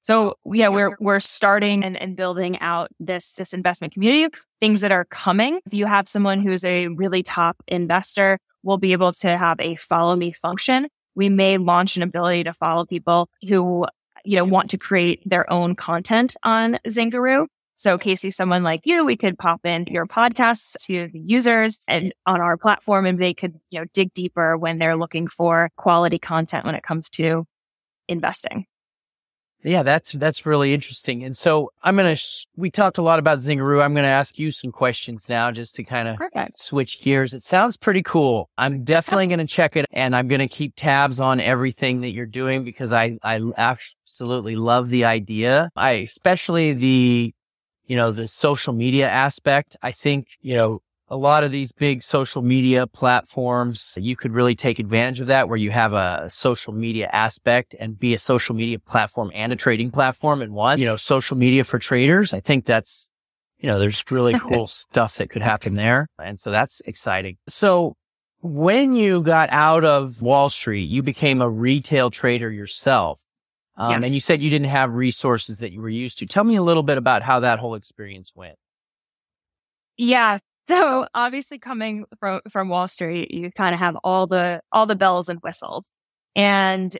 So 0.00 0.36
yeah, 0.46 0.68
we're 0.68 0.96
we're 1.00 1.20
starting 1.20 1.84
and, 1.84 1.96
and 1.96 2.16
building 2.16 2.58
out 2.60 2.90
this 2.98 3.34
this 3.34 3.52
investment 3.52 3.92
community, 3.92 4.34
things 4.58 4.80
that 4.80 4.92
are 4.92 5.04
coming. 5.04 5.60
If 5.66 5.74
you 5.74 5.86
have 5.86 6.08
someone 6.08 6.40
who's 6.40 6.64
a 6.64 6.88
really 6.88 7.22
top 7.22 7.56
investor, 7.66 8.38
we'll 8.62 8.78
be 8.78 8.92
able 8.92 9.12
to 9.12 9.36
have 9.36 9.60
a 9.60 9.74
follow 9.74 10.16
me 10.16 10.32
function. 10.32 10.88
We 11.14 11.28
may 11.28 11.58
launch 11.58 11.96
an 11.96 12.02
ability 12.02 12.44
to 12.44 12.52
follow 12.52 12.86
people 12.86 13.28
who, 13.46 13.86
you 14.28 14.36
know, 14.36 14.44
want 14.44 14.68
to 14.68 14.76
create 14.76 15.22
their 15.24 15.50
own 15.50 15.74
content 15.74 16.36
on 16.44 16.78
Zingeroo. 16.86 17.46
So 17.76 17.96
Casey, 17.96 18.30
someone 18.30 18.62
like 18.62 18.84
you, 18.84 19.02
we 19.02 19.16
could 19.16 19.38
pop 19.38 19.64
in 19.64 19.86
your 19.86 20.06
podcasts 20.06 20.76
to 20.84 21.08
the 21.10 21.18
users 21.18 21.78
and 21.88 22.12
on 22.26 22.42
our 22.42 22.58
platform 22.58 23.06
and 23.06 23.18
they 23.18 23.32
could, 23.32 23.54
you 23.70 23.78
know, 23.78 23.86
dig 23.94 24.12
deeper 24.12 24.58
when 24.58 24.78
they're 24.78 24.96
looking 24.96 25.28
for 25.28 25.70
quality 25.76 26.18
content 26.18 26.66
when 26.66 26.74
it 26.74 26.82
comes 26.82 27.08
to 27.10 27.46
investing. 28.06 28.66
Yeah, 29.64 29.82
that's 29.82 30.12
that's 30.12 30.46
really 30.46 30.72
interesting. 30.72 31.24
And 31.24 31.36
so 31.36 31.72
I'm 31.82 31.96
gonna 31.96 32.14
sh- 32.14 32.46
we 32.56 32.70
talked 32.70 32.98
a 32.98 33.02
lot 33.02 33.18
about 33.18 33.38
Zingeroo. 33.38 33.82
I'm 33.82 33.92
gonna 33.92 34.06
ask 34.06 34.38
you 34.38 34.52
some 34.52 34.70
questions 34.70 35.28
now, 35.28 35.50
just 35.50 35.74
to 35.76 35.84
kind 35.84 36.08
of 36.08 36.18
switch 36.56 37.00
gears. 37.02 37.34
It 37.34 37.42
sounds 37.42 37.76
pretty 37.76 38.02
cool. 38.02 38.50
I'm 38.56 38.84
definitely 38.84 39.26
gonna 39.26 39.46
check 39.48 39.76
it, 39.76 39.86
and 39.90 40.14
I'm 40.14 40.28
gonna 40.28 40.48
keep 40.48 40.74
tabs 40.76 41.18
on 41.18 41.40
everything 41.40 42.02
that 42.02 42.10
you're 42.10 42.26
doing 42.26 42.62
because 42.62 42.92
I 42.92 43.18
I 43.22 43.40
absolutely 43.56 44.54
love 44.54 44.90
the 44.90 45.04
idea. 45.04 45.70
I 45.74 45.90
especially 45.92 46.72
the 46.72 47.34
you 47.86 47.96
know 47.96 48.12
the 48.12 48.28
social 48.28 48.72
media 48.72 49.08
aspect. 49.08 49.76
I 49.82 49.90
think 49.90 50.28
you 50.40 50.54
know 50.54 50.82
a 51.10 51.16
lot 51.16 51.42
of 51.42 51.50
these 51.50 51.72
big 51.72 52.02
social 52.02 52.42
media 52.42 52.86
platforms, 52.86 53.96
you 54.00 54.14
could 54.14 54.32
really 54.32 54.54
take 54.54 54.78
advantage 54.78 55.20
of 55.20 55.26
that 55.28 55.48
where 55.48 55.56
you 55.56 55.70
have 55.70 55.94
a 55.94 56.28
social 56.28 56.72
media 56.74 57.08
aspect 57.12 57.74
and 57.78 57.98
be 57.98 58.12
a 58.12 58.18
social 58.18 58.54
media 58.54 58.78
platform 58.78 59.30
and 59.34 59.52
a 59.52 59.56
trading 59.56 59.90
platform 59.90 60.42
in 60.42 60.52
one, 60.52 60.78
you 60.78 60.84
know, 60.84 60.96
social 60.96 61.36
media 61.36 61.64
for 61.64 61.78
traders. 61.78 62.34
I 62.34 62.40
think 62.40 62.66
that's, 62.66 63.10
you 63.58 63.68
know, 63.68 63.78
there's 63.78 64.04
really 64.10 64.38
cool 64.40 64.66
stuff 64.66 65.14
that 65.16 65.30
could 65.30 65.42
happen 65.42 65.74
there. 65.74 66.08
And 66.18 66.38
so 66.38 66.50
that's 66.50 66.82
exciting. 66.84 67.38
So 67.48 67.96
when 68.40 68.92
you 68.92 69.22
got 69.22 69.48
out 69.50 69.84
of 69.84 70.20
Wall 70.20 70.50
Street, 70.50 70.90
you 70.90 71.02
became 71.02 71.40
a 71.40 71.48
retail 71.48 72.10
trader 72.10 72.50
yourself. 72.50 73.24
Um, 73.76 73.92
Yes. 73.92 74.04
and 74.06 74.14
you 74.14 74.20
said 74.20 74.42
you 74.42 74.50
didn't 74.50 74.68
have 74.68 74.92
resources 74.92 75.58
that 75.60 75.70
you 75.72 75.80
were 75.80 75.88
used 75.88 76.18
to. 76.18 76.26
Tell 76.26 76.42
me 76.42 76.56
a 76.56 76.62
little 76.62 76.82
bit 76.82 76.98
about 76.98 77.22
how 77.22 77.40
that 77.40 77.60
whole 77.60 77.76
experience 77.76 78.32
went. 78.34 78.56
Yeah. 79.96 80.38
So 80.68 81.06
obviously 81.14 81.58
coming 81.58 82.04
from 82.20 82.42
from 82.50 82.68
Wall 82.68 82.88
Street, 82.88 83.30
you 83.30 83.50
kind 83.50 83.74
of 83.74 83.80
have 83.80 83.96
all 84.04 84.26
the 84.26 84.60
all 84.70 84.84
the 84.84 84.96
bells 84.96 85.30
and 85.30 85.40
whistles. 85.40 85.86
And 86.36 86.96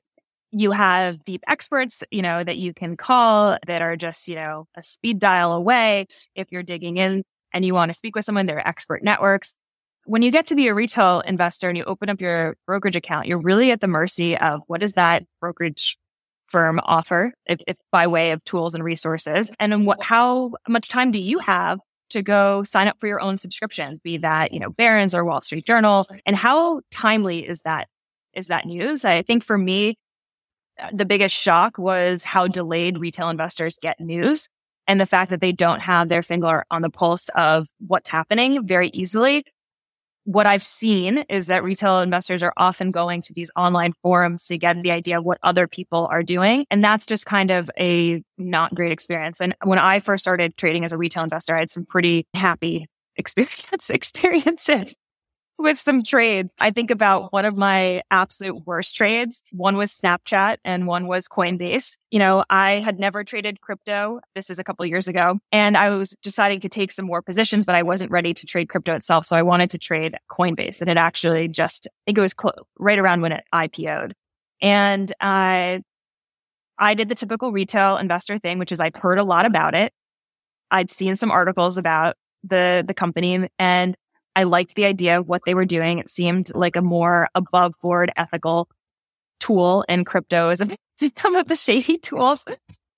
you 0.51 0.73
have 0.73 1.23
deep 1.25 1.43
experts, 1.47 2.03
you 2.11 2.23
know, 2.23 2.43
that 2.43 2.57
you 2.57 2.73
can 2.73 2.97
call 2.97 3.59
that 3.67 3.83
are 3.83 3.97
just, 3.97 4.27
you 4.27 4.37
know, 4.37 4.67
a 4.75 4.83
speed 4.83 5.19
dial 5.19 5.53
away 5.53 6.07
if 6.35 6.51
you're 6.51 6.63
digging 6.63 6.97
in 6.97 7.23
and 7.53 7.65
you 7.65 7.75
want 7.75 7.91
to 7.91 7.95
speak 7.95 8.17
with 8.17 8.25
someone, 8.25 8.47
they're 8.47 8.67
expert 8.67 9.03
networks. 9.03 9.55
When 10.07 10.23
you 10.23 10.31
get 10.31 10.47
to 10.47 10.55
be 10.55 10.69
a 10.69 10.75
retail 10.75 11.21
investor 11.21 11.69
and 11.69 11.77
you 11.77 11.85
open 11.85 12.09
up 12.09 12.23
your 12.23 12.57
brokerage 12.67 12.97
account, 12.97 13.27
you're 13.27 13.39
really 13.39 13.71
at 13.71 13.83
the 13.83 13.89
mercy 13.89 14.39
of 14.39 14.63
what 14.67 14.81
does 14.81 14.95
that 14.95 15.25
brokerage 15.41 15.99
firm 16.47 16.81
offer 16.83 17.35
if, 17.45 17.61
if 17.67 17.77
by 17.93 18.07
way 18.07 18.31
of 18.31 18.43
tools 18.45 18.75
and 18.75 18.83
resources 18.83 19.51
and 19.61 19.85
what 19.85 20.03
how 20.03 20.53
much 20.67 20.89
time 20.89 21.11
do 21.11 21.19
you 21.19 21.39
have 21.41 21.79
to 22.11 22.23
go 22.23 22.63
sign 22.63 22.89
up 22.89 22.99
for 22.99 23.07
your 23.07 23.21
own 23.21 23.39
subscriptions, 23.39 24.01
be 24.01 24.19
that, 24.19 24.53
you 24.53 24.61
know, 24.61 24.71
Barron's 24.71 25.15
or 25.15 25.25
Wall 25.25 25.43
Street 25.43 25.67
Journal. 25.67 26.07
And 26.27 26.37
how 26.37 26.81
timely 26.91 27.47
is 27.47 27.63
that, 27.63 27.89
is 28.35 28.49
that 28.49 28.67
news? 28.67 29.05
I 29.05 29.23
think 29.23 29.45
for 29.45 29.59
me, 29.59 29.97
uh, 30.81 30.89
the 30.93 31.05
biggest 31.05 31.37
shock 31.37 31.79
was 31.79 32.25
how 32.25 32.47
delayed 32.47 32.99
retail 32.99 33.29
investors 33.29 33.79
get 33.81 34.01
news 34.01 34.49
and 34.87 35.01
the 35.01 35.07
fact 35.07 35.31
that 35.31 35.41
they 35.41 35.53
don't 35.53 35.81
have 35.81 36.09
their 36.09 36.23
finger 36.23 36.65
on 36.71 36.83
the 36.83 36.91
pulse 36.91 37.29
of 37.35 37.69
what's 37.87 38.09
happening 38.09 38.67
very 38.67 38.89
easily 38.89 39.45
what 40.29 40.47
I've 40.47 40.63
seen 40.63 41.25
is 41.31 41.47
that 41.47 41.65
retail 41.65 42.01
investors 42.01 42.43
are 42.43 42.53
often 42.59 42.91
going 42.91 43.23
to 43.23 43.33
these 43.33 43.51
online 43.57 43.95
forums 44.03 44.45
to 44.49 44.59
get 44.59 44.83
the 44.83 44.91
idea 44.91 45.19
of 45.19 45.25
what 45.25 45.39
other 45.43 45.67
people 45.67 46.07
are 46.11 46.23
doing. 46.23 46.67
And 46.71 46.85
that's 46.85 47.07
just 47.07 47.25
kind 47.25 47.51
of 47.51 47.71
a 47.81 48.23
not 48.37 48.75
great 48.75 48.93
experience. 48.93 49.41
And 49.41 49.55
when 49.65 49.79
I 49.79 50.01
first 50.01 50.23
started 50.23 50.55
trading 50.59 50.85
as 50.85 50.93
a 50.93 50.99
retail 50.99 51.23
investor, 51.25 51.57
I 51.57 51.61
had 51.61 51.71
some 51.71 51.87
pretty 51.87 52.27
happy 52.35 52.89
experience 53.17 53.89
experiences 53.89 54.97
with 55.59 55.79
some 55.79 56.05
trades. 56.05 56.55
I 56.61 56.71
think 56.71 56.91
about 56.91 57.33
one 57.33 57.45
of 57.45 57.57
my 57.57 58.03
absolute 58.11 58.65
worst 58.65 58.95
trades. 58.95 59.43
One 59.53 59.77
was 59.77 59.91
Snapchat 59.91 60.59
and 60.65 60.87
one 60.87 61.09
was 61.09 61.29
Coinbase. 61.29 61.97
You 62.11 62.21
know, 62.21 62.45
I 62.49 62.77
had 62.77 63.01
never 63.01 63.25
traded 63.25 63.61
crypto. 63.61 64.21
This 64.37 64.51
is 64.51 64.61
a 64.61 64.65
couple 64.65 64.87
years 64.87 65.09
ago 65.09 65.41
and 65.51 65.77
I 65.77 65.91
was 65.91 66.17
deciding 66.23 66.61
to 66.61 66.69
take 66.69 66.93
some 66.93 67.07
more 67.07 67.23
positions, 67.23 67.65
but 67.65 67.75
I 67.75 67.83
wasn't 67.83 68.13
ready 68.13 68.33
to 68.35 68.47
trade 68.47 68.69
crypto 68.69 68.95
itself. 68.95 69.27
So 69.27 69.37
I 69.37 69.43
wanted 69.43 69.71
to 69.71 69.79
trade 69.79 70.17
Coinbase 70.31 70.81
and 70.81 70.89
it 70.89 70.97
actually 70.97 71.49
just, 71.49 71.89
I 71.89 72.01
think 72.07 72.19
it 72.19 72.23
was 72.23 72.35
clo- 72.35 72.53
right 72.79 72.99
around 72.99 73.23
when 73.23 73.33
it 73.33 73.45
IPO'd. 73.53 74.15
And 74.61 75.13
I, 75.21 75.83
I 76.79 76.95
did 76.95 77.09
the 77.09 77.15
typical 77.17 77.51
retail 77.51 77.97
investor 77.97 78.39
thing, 78.39 78.59
which 78.59 78.71
is 78.71 78.79
I'd 78.79 78.97
heard 78.97 79.19
a 79.19 79.25
lot 79.25 79.45
about 79.45 79.75
it. 79.75 79.93
I'd 80.71 80.91
seen 80.91 81.17
some 81.17 81.33
articles 81.33 81.79
about 81.79 82.15
the, 82.45 82.85
the 82.87 82.95
company 82.95 83.49
and 83.59 83.97
I 84.39 84.45
liked 84.45 84.77
the 84.77 84.85
idea 84.85 85.19
of 85.19 85.27
what 85.27 85.43
they 85.45 85.55
were 85.55 85.65
doing. 85.65 85.99
It 85.99 86.09
seemed 86.09 86.55
like 86.55 86.77
a 86.77 86.81
more 86.81 87.27
above 87.35 87.75
board 87.83 88.13
ethical 88.17 88.69
tool 89.41 89.85
in 89.89 90.05
crypto 90.05 90.51
as 90.51 90.63
some 91.17 91.35
of 91.35 91.49
the 91.49 91.57
shady 91.57 91.99
tools 91.99 92.45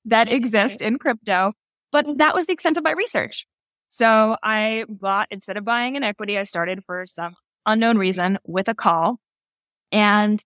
that 0.04 0.30
exist 0.30 0.82
in 0.82 0.98
crypto. 0.98 1.54
But 1.92 2.18
that 2.18 2.34
was 2.34 2.44
the 2.44 2.52
extent 2.52 2.76
of 2.76 2.84
my 2.84 2.90
research. 2.90 3.46
So 3.88 4.36
I 4.42 4.84
bought, 4.86 5.28
instead 5.30 5.56
of 5.56 5.64
buying 5.64 5.96
an 5.96 6.04
equity, 6.04 6.36
I 6.36 6.42
started 6.42 6.84
for 6.84 7.06
some 7.06 7.36
unknown 7.64 7.96
reason 7.96 8.38
with 8.44 8.68
a 8.68 8.74
call. 8.74 9.18
And 9.90 10.44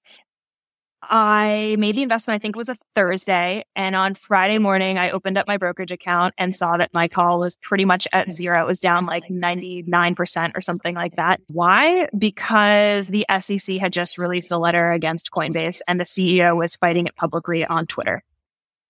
I 1.10 1.76
made 1.78 1.96
the 1.96 2.02
investment, 2.02 2.36
I 2.36 2.42
think 2.42 2.56
it 2.56 2.58
was 2.58 2.68
a 2.68 2.76
Thursday. 2.94 3.64
And 3.76 3.94
on 3.96 4.14
Friday 4.14 4.58
morning, 4.58 4.98
I 4.98 5.10
opened 5.10 5.38
up 5.38 5.46
my 5.46 5.56
brokerage 5.56 5.90
account 5.90 6.34
and 6.38 6.54
saw 6.54 6.76
that 6.76 6.92
my 6.92 7.08
call 7.08 7.40
was 7.40 7.56
pretty 7.56 7.84
much 7.84 8.08
at 8.12 8.32
zero. 8.32 8.62
It 8.62 8.66
was 8.66 8.78
down 8.78 9.06
like 9.06 9.24
99% 9.28 10.52
or 10.56 10.60
something 10.60 10.94
like 10.94 11.16
that. 11.16 11.40
Why? 11.48 12.08
Because 12.16 13.08
the 13.08 13.26
SEC 13.40 13.76
had 13.78 13.92
just 13.92 14.18
released 14.18 14.50
a 14.52 14.58
letter 14.58 14.92
against 14.92 15.30
Coinbase 15.30 15.80
and 15.86 16.00
the 16.00 16.04
CEO 16.04 16.56
was 16.56 16.76
fighting 16.76 17.06
it 17.06 17.16
publicly 17.16 17.64
on 17.64 17.86
Twitter. 17.86 18.22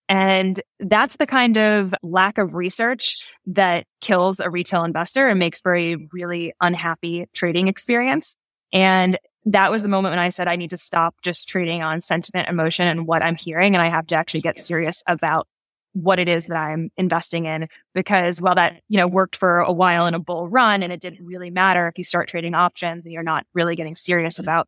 And 0.07 0.61
that's 0.79 1.15
the 1.15 1.25
kind 1.25 1.57
of 1.57 1.95
lack 2.03 2.37
of 2.37 2.53
research 2.53 3.25
that 3.47 3.87
kills 4.01 4.39
a 4.39 4.49
retail 4.49 4.83
investor 4.83 5.27
and 5.27 5.39
makes 5.39 5.61
for 5.61 5.75
a 5.75 5.95
really 6.11 6.53
unhappy 6.61 7.25
trading 7.33 7.67
experience. 7.67 8.37
And 8.71 9.17
that 9.45 9.71
was 9.71 9.83
the 9.83 9.89
moment 9.89 10.11
when 10.11 10.19
I 10.19 10.29
said, 10.29 10.47
I 10.47 10.55
need 10.55 10.71
to 10.71 10.77
stop 10.77 11.15
just 11.21 11.47
trading 11.47 11.83
on 11.83 12.01
sentiment, 12.01 12.49
emotion 12.49 12.87
and 12.87 13.05
what 13.05 13.23
I'm 13.23 13.35
hearing. 13.35 13.75
And 13.75 13.81
I 13.81 13.89
have 13.89 14.07
to 14.07 14.15
actually 14.15 14.41
get 14.41 14.57
serious 14.57 15.03
about 15.05 15.47
what 15.93 16.19
it 16.19 16.27
is 16.27 16.47
that 16.47 16.57
I'm 16.57 16.89
investing 16.97 17.45
in. 17.45 17.67
Because 17.93 18.41
while 18.41 18.55
that, 18.55 18.81
you 18.89 18.97
know, 18.97 19.07
worked 19.07 19.35
for 19.35 19.59
a 19.59 19.71
while 19.71 20.07
in 20.07 20.13
a 20.13 20.19
bull 20.19 20.49
run 20.49 20.83
and 20.83 20.91
it 20.91 20.99
didn't 20.99 21.25
really 21.25 21.51
matter 21.51 21.87
if 21.87 21.97
you 21.97 22.03
start 22.03 22.27
trading 22.27 22.55
options 22.55 23.05
and 23.05 23.13
you're 23.13 23.23
not 23.23 23.45
really 23.53 23.75
getting 23.75 23.95
serious 23.95 24.35
mm-hmm. 24.35 24.43
about 24.43 24.67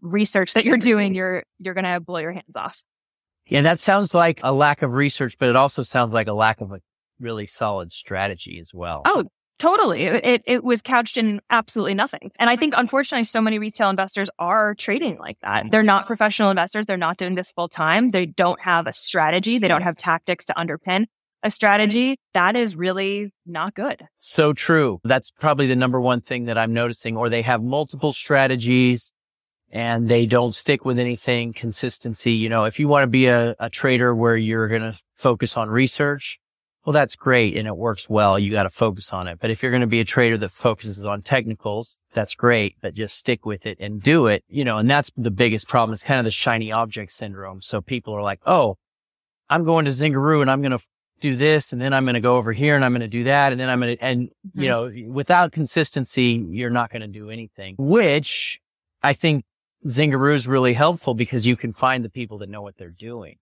research 0.00 0.54
that 0.54 0.64
you're 0.64 0.78
doing, 0.78 1.14
you're, 1.14 1.44
you're 1.58 1.74
going 1.74 1.84
to 1.84 2.00
blow 2.00 2.20
your 2.20 2.32
hands 2.32 2.56
off. 2.56 2.82
Yeah. 3.46 3.62
That 3.62 3.80
sounds 3.80 4.14
like 4.14 4.40
a 4.42 4.52
lack 4.52 4.80
of 4.80 4.94
research, 4.94 5.36
but 5.38 5.50
it 5.50 5.56
also 5.56 5.82
sounds 5.82 6.14
like 6.14 6.26
a 6.26 6.32
lack 6.32 6.62
of 6.62 6.72
a 6.72 6.80
really 7.18 7.44
solid 7.44 7.92
strategy 7.92 8.58
as 8.58 8.72
well. 8.72 9.02
Oh, 9.04 9.24
Totally. 9.60 10.04
It, 10.04 10.42
it 10.46 10.64
was 10.64 10.80
couched 10.80 11.18
in 11.18 11.42
absolutely 11.50 11.92
nothing. 11.92 12.32
And 12.36 12.48
I 12.48 12.56
think 12.56 12.72
unfortunately, 12.76 13.24
so 13.24 13.42
many 13.42 13.58
retail 13.58 13.90
investors 13.90 14.30
are 14.38 14.74
trading 14.74 15.18
like 15.18 15.36
that. 15.42 15.66
Mm. 15.66 15.70
They're 15.70 15.82
not 15.82 16.06
professional 16.06 16.48
investors. 16.48 16.86
They're 16.86 16.96
not 16.96 17.18
doing 17.18 17.34
this 17.34 17.52
full 17.52 17.68
time. 17.68 18.10
They 18.10 18.24
don't 18.24 18.58
have 18.62 18.86
a 18.86 18.92
strategy. 18.94 19.58
They 19.58 19.68
don't 19.68 19.82
have 19.82 19.96
tactics 19.96 20.46
to 20.46 20.54
underpin 20.54 21.06
a 21.42 21.50
strategy. 21.50 22.18
That 22.32 22.56
is 22.56 22.74
really 22.74 23.32
not 23.44 23.74
good. 23.74 24.02
So 24.18 24.54
true. 24.54 24.98
That's 25.04 25.30
probably 25.30 25.66
the 25.66 25.76
number 25.76 26.00
one 26.00 26.22
thing 26.22 26.46
that 26.46 26.56
I'm 26.56 26.72
noticing, 26.72 27.18
or 27.18 27.28
they 27.28 27.42
have 27.42 27.62
multiple 27.62 28.12
strategies 28.12 29.12
and 29.70 30.08
they 30.08 30.24
don't 30.24 30.54
stick 30.54 30.86
with 30.86 30.98
anything 30.98 31.52
consistency. 31.52 32.32
You 32.32 32.48
know, 32.48 32.64
if 32.64 32.80
you 32.80 32.88
want 32.88 33.02
to 33.04 33.08
be 33.08 33.26
a, 33.26 33.54
a 33.60 33.68
trader 33.68 34.14
where 34.14 34.38
you're 34.38 34.68
going 34.68 34.82
to 34.82 34.98
focus 35.16 35.58
on 35.58 35.68
research, 35.68 36.39
well, 36.84 36.92
that's 36.92 37.14
great 37.14 37.56
and 37.56 37.68
it 37.68 37.76
works 37.76 38.08
well. 38.08 38.38
You 38.38 38.50
got 38.50 38.62
to 38.62 38.70
focus 38.70 39.12
on 39.12 39.28
it. 39.28 39.38
But 39.38 39.50
if 39.50 39.62
you're 39.62 39.72
going 39.72 39.82
to 39.82 39.86
be 39.86 40.00
a 40.00 40.04
trader 40.04 40.38
that 40.38 40.50
focuses 40.50 41.04
on 41.04 41.22
technicals, 41.22 42.02
that's 42.14 42.34
great, 42.34 42.76
but 42.80 42.94
just 42.94 43.16
stick 43.16 43.44
with 43.44 43.66
it 43.66 43.76
and 43.80 44.02
do 44.02 44.26
it, 44.26 44.44
you 44.48 44.64
know, 44.64 44.78
and 44.78 44.90
that's 44.90 45.10
the 45.16 45.30
biggest 45.30 45.68
problem. 45.68 45.92
It's 45.92 46.02
kind 46.02 46.18
of 46.18 46.24
the 46.24 46.30
shiny 46.30 46.72
object 46.72 47.12
syndrome. 47.12 47.60
So 47.60 47.80
people 47.80 48.14
are 48.14 48.22
like, 48.22 48.40
Oh, 48.46 48.76
I'm 49.48 49.64
going 49.64 49.84
to 49.84 49.90
Zingeroo 49.90 50.40
and 50.40 50.50
I'm 50.50 50.62
going 50.62 50.76
to 50.76 50.82
do 51.20 51.36
this 51.36 51.72
and 51.72 51.82
then 51.82 51.92
I'm 51.92 52.04
going 52.04 52.14
to 52.14 52.20
go 52.20 52.36
over 52.36 52.52
here 52.52 52.76
and 52.76 52.84
I'm 52.84 52.92
going 52.92 53.00
to 53.02 53.08
do 53.08 53.24
that. 53.24 53.52
And 53.52 53.60
then 53.60 53.68
I'm 53.68 53.80
going 53.80 53.96
to, 53.96 54.02
and 54.02 54.30
you 54.54 54.62
hmm. 54.62 54.62
know, 54.62 55.12
without 55.12 55.52
consistency, 55.52 56.42
you're 56.48 56.70
not 56.70 56.90
going 56.90 57.02
to 57.02 57.08
do 57.08 57.28
anything, 57.28 57.74
which 57.78 58.58
I 59.02 59.12
think 59.12 59.44
Zingeroo 59.86 60.34
is 60.34 60.46
really 60.46 60.74
helpful 60.74 61.14
because 61.14 61.46
you 61.46 61.56
can 61.56 61.72
find 61.72 62.04
the 62.04 62.10
people 62.10 62.38
that 62.38 62.48
know 62.48 62.62
what 62.62 62.76
they're 62.76 62.90
doing. 62.90 63.36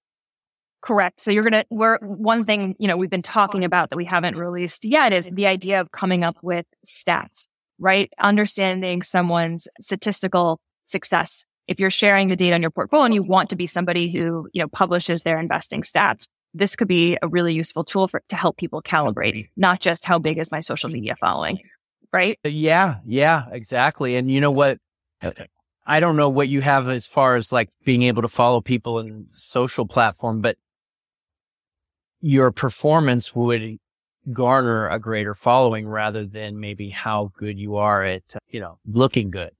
Correct. 0.81 1.21
So 1.21 1.31
you're 1.31 1.43
going 1.43 1.63
to, 1.63 1.67
we're 1.71 1.99
one 1.99 2.45
thing, 2.45 2.77
you 2.79 2.87
know, 2.87 2.97
we've 2.97 3.11
been 3.11 3.23
talking 3.23 3.65
about 3.65 3.91
that 3.91 3.97
we 3.97 4.05
haven't 4.05 4.37
released 4.37 4.85
yet 4.85 5.13
is 5.13 5.29
the 5.31 5.47
idea 5.47 5.81
of 5.81 5.91
coming 5.91 6.23
up 6.23 6.37
with 6.43 6.67
stats, 6.87 7.49
right? 7.79 8.13
Understanding 8.21 9.03
someone's 9.03 9.67
statistical 9.81 10.61
success. 10.85 11.45
If 11.67 11.81
you're 11.81 11.91
sharing 11.91 12.29
the 12.29 12.37
data 12.37 12.55
on 12.55 12.63
your 12.63 12.71
portfolio 12.71 13.05
and 13.07 13.15
you 13.15 13.23
want 13.23 13.51
to 13.51 13.57
be 13.57 13.67
somebody 13.67 14.11
who, 14.11 14.49
you 14.53 14.63
know, 14.63 14.69
publishes 14.69 15.23
their 15.23 15.41
investing 15.41 15.83
stats, 15.83 16.27
this 16.55 16.77
could 16.77 16.89
be 16.89 17.19
a 17.21 17.29
really 17.29 17.55
useful 17.55 17.85
tool 17.85 18.09
for, 18.09 18.23
to 18.29 18.37
help 18.37 18.57
people 18.57 18.81
calibrate, 18.81 19.49
not 19.57 19.81
just 19.81 20.05
how 20.05 20.19
big 20.19 20.39
is 20.39 20.51
my 20.51 20.61
social 20.61 20.89
media 20.91 21.15
following, 21.21 21.59
right? 22.13 22.39
Uh, 22.45 22.49
yeah. 22.49 23.01
Yeah, 23.05 23.47
exactly. 23.51 24.17
And 24.17 24.31
you 24.31 24.41
know 24.41 24.53
what? 24.53 24.79
I 25.87 26.01
don't 26.01 26.17
know 26.17 26.29
what 26.29 26.49
you 26.49 26.61
have 26.61 26.89
as 26.89 27.07
far 27.07 27.35
as 27.35 27.51
like 27.51 27.71
being 27.85 28.03
able 28.03 28.23
to 28.23 28.29
follow 28.29 28.61
people 28.61 29.01
in 29.01 29.27
social 29.35 29.87
platform, 29.87 30.41
but 30.41 30.57
your 32.21 32.51
performance 32.53 33.35
would 33.35 33.79
garner 34.33 34.89
a 34.89 34.99
greater 34.99 35.35
following 35.35 35.89
rather 35.89 36.25
than 36.25 36.61
maybe 36.61 36.91
how 36.91 37.33
good 37.37 37.59
you 37.59 37.77
are 37.77 38.05
at, 38.05 38.23
you 38.49 38.61
know, 38.61 38.79
looking 38.87 39.31
good. 39.31 39.51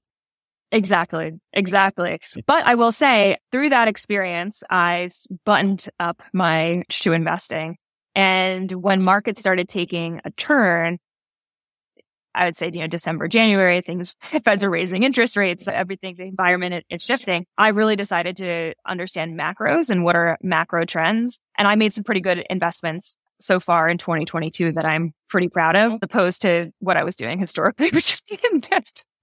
Exactly. 0.71 1.31
Exactly. 1.53 2.19
But 2.45 2.65
I 2.65 2.75
will 2.75 2.91
say 2.91 3.37
through 3.51 3.69
that 3.69 3.87
experience, 3.87 4.61
I 4.69 5.09
buttoned 5.43 5.87
up 5.99 6.21
my 6.31 6.83
to 6.89 7.13
investing. 7.13 7.77
And 8.13 8.71
when 8.71 9.01
markets 9.01 9.39
started 9.39 9.67
taking 9.67 10.21
a 10.25 10.31
turn, 10.31 10.99
I 12.35 12.45
would 12.45 12.55
say, 12.55 12.69
you 12.73 12.81
know, 12.81 12.87
December, 12.87 13.27
January, 13.27 13.81
things, 13.81 14.15
feds 14.43 14.63
are 14.63 14.69
raising 14.69 15.03
interest 15.03 15.35
rates, 15.35 15.67
everything, 15.67 16.15
the 16.17 16.23
environment 16.23 16.85
is 16.89 17.03
shifting. 17.03 17.45
I 17.57 17.69
really 17.69 17.95
decided 17.95 18.37
to 18.37 18.73
understand 18.87 19.39
macros 19.39 19.89
and 19.89 20.03
what 20.03 20.15
are 20.15 20.37
macro 20.41 20.85
trends. 20.85 21.39
And 21.57 21.67
I 21.67 21.75
made 21.75 21.93
some 21.93 22.03
pretty 22.03 22.21
good 22.21 22.45
investments 22.49 23.17
so 23.39 23.59
far 23.59 23.87
in 23.87 23.97
2022 23.97 24.73
that 24.73 24.85
I'm 24.85 25.13
pretty 25.29 25.47
proud 25.47 25.75
of, 25.75 25.97
opposed 26.01 26.41
to 26.41 26.71
what 26.79 26.97
I 26.97 27.03
was 27.03 27.15
doing 27.15 27.39
historically, 27.39 27.89
which 27.93 28.21
I'm 28.51 28.61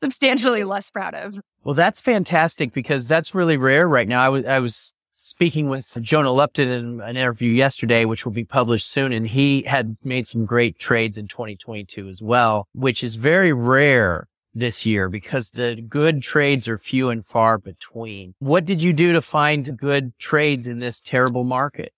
substantially 0.02 0.64
less 0.64 0.90
proud 0.90 1.14
of. 1.14 1.38
Well, 1.64 1.74
that's 1.74 2.00
fantastic 2.00 2.72
because 2.72 3.06
that's 3.06 3.34
really 3.34 3.56
rare 3.56 3.88
right 3.88 4.08
now. 4.08 4.22
I 4.22 4.28
was, 4.28 4.44
I 4.46 4.58
was 4.58 4.94
speaking 5.18 5.68
with 5.68 5.96
Jonah 6.02 6.30
Lupton 6.30 6.68
in 6.68 7.00
an 7.00 7.16
interview 7.16 7.50
yesterday, 7.50 8.04
which 8.04 8.26
will 8.26 8.32
be 8.32 8.44
published 8.44 8.86
soon. 8.86 9.12
And 9.12 9.26
he 9.26 9.62
had 9.62 9.96
made 10.04 10.26
some 10.26 10.44
great 10.44 10.78
trades 10.78 11.16
in 11.16 11.26
2022 11.26 12.08
as 12.08 12.20
well, 12.20 12.68
which 12.74 13.02
is 13.02 13.16
very 13.16 13.52
rare 13.52 14.28
this 14.54 14.84
year 14.84 15.08
because 15.08 15.50
the 15.50 15.76
good 15.76 16.22
trades 16.22 16.68
are 16.68 16.76
few 16.76 17.08
and 17.08 17.24
far 17.24 17.58
between. 17.58 18.34
What 18.40 18.66
did 18.66 18.82
you 18.82 18.92
do 18.92 19.14
to 19.14 19.22
find 19.22 19.76
good 19.78 20.18
trades 20.18 20.66
in 20.66 20.80
this 20.80 21.00
terrible 21.00 21.44
market? 21.44 21.92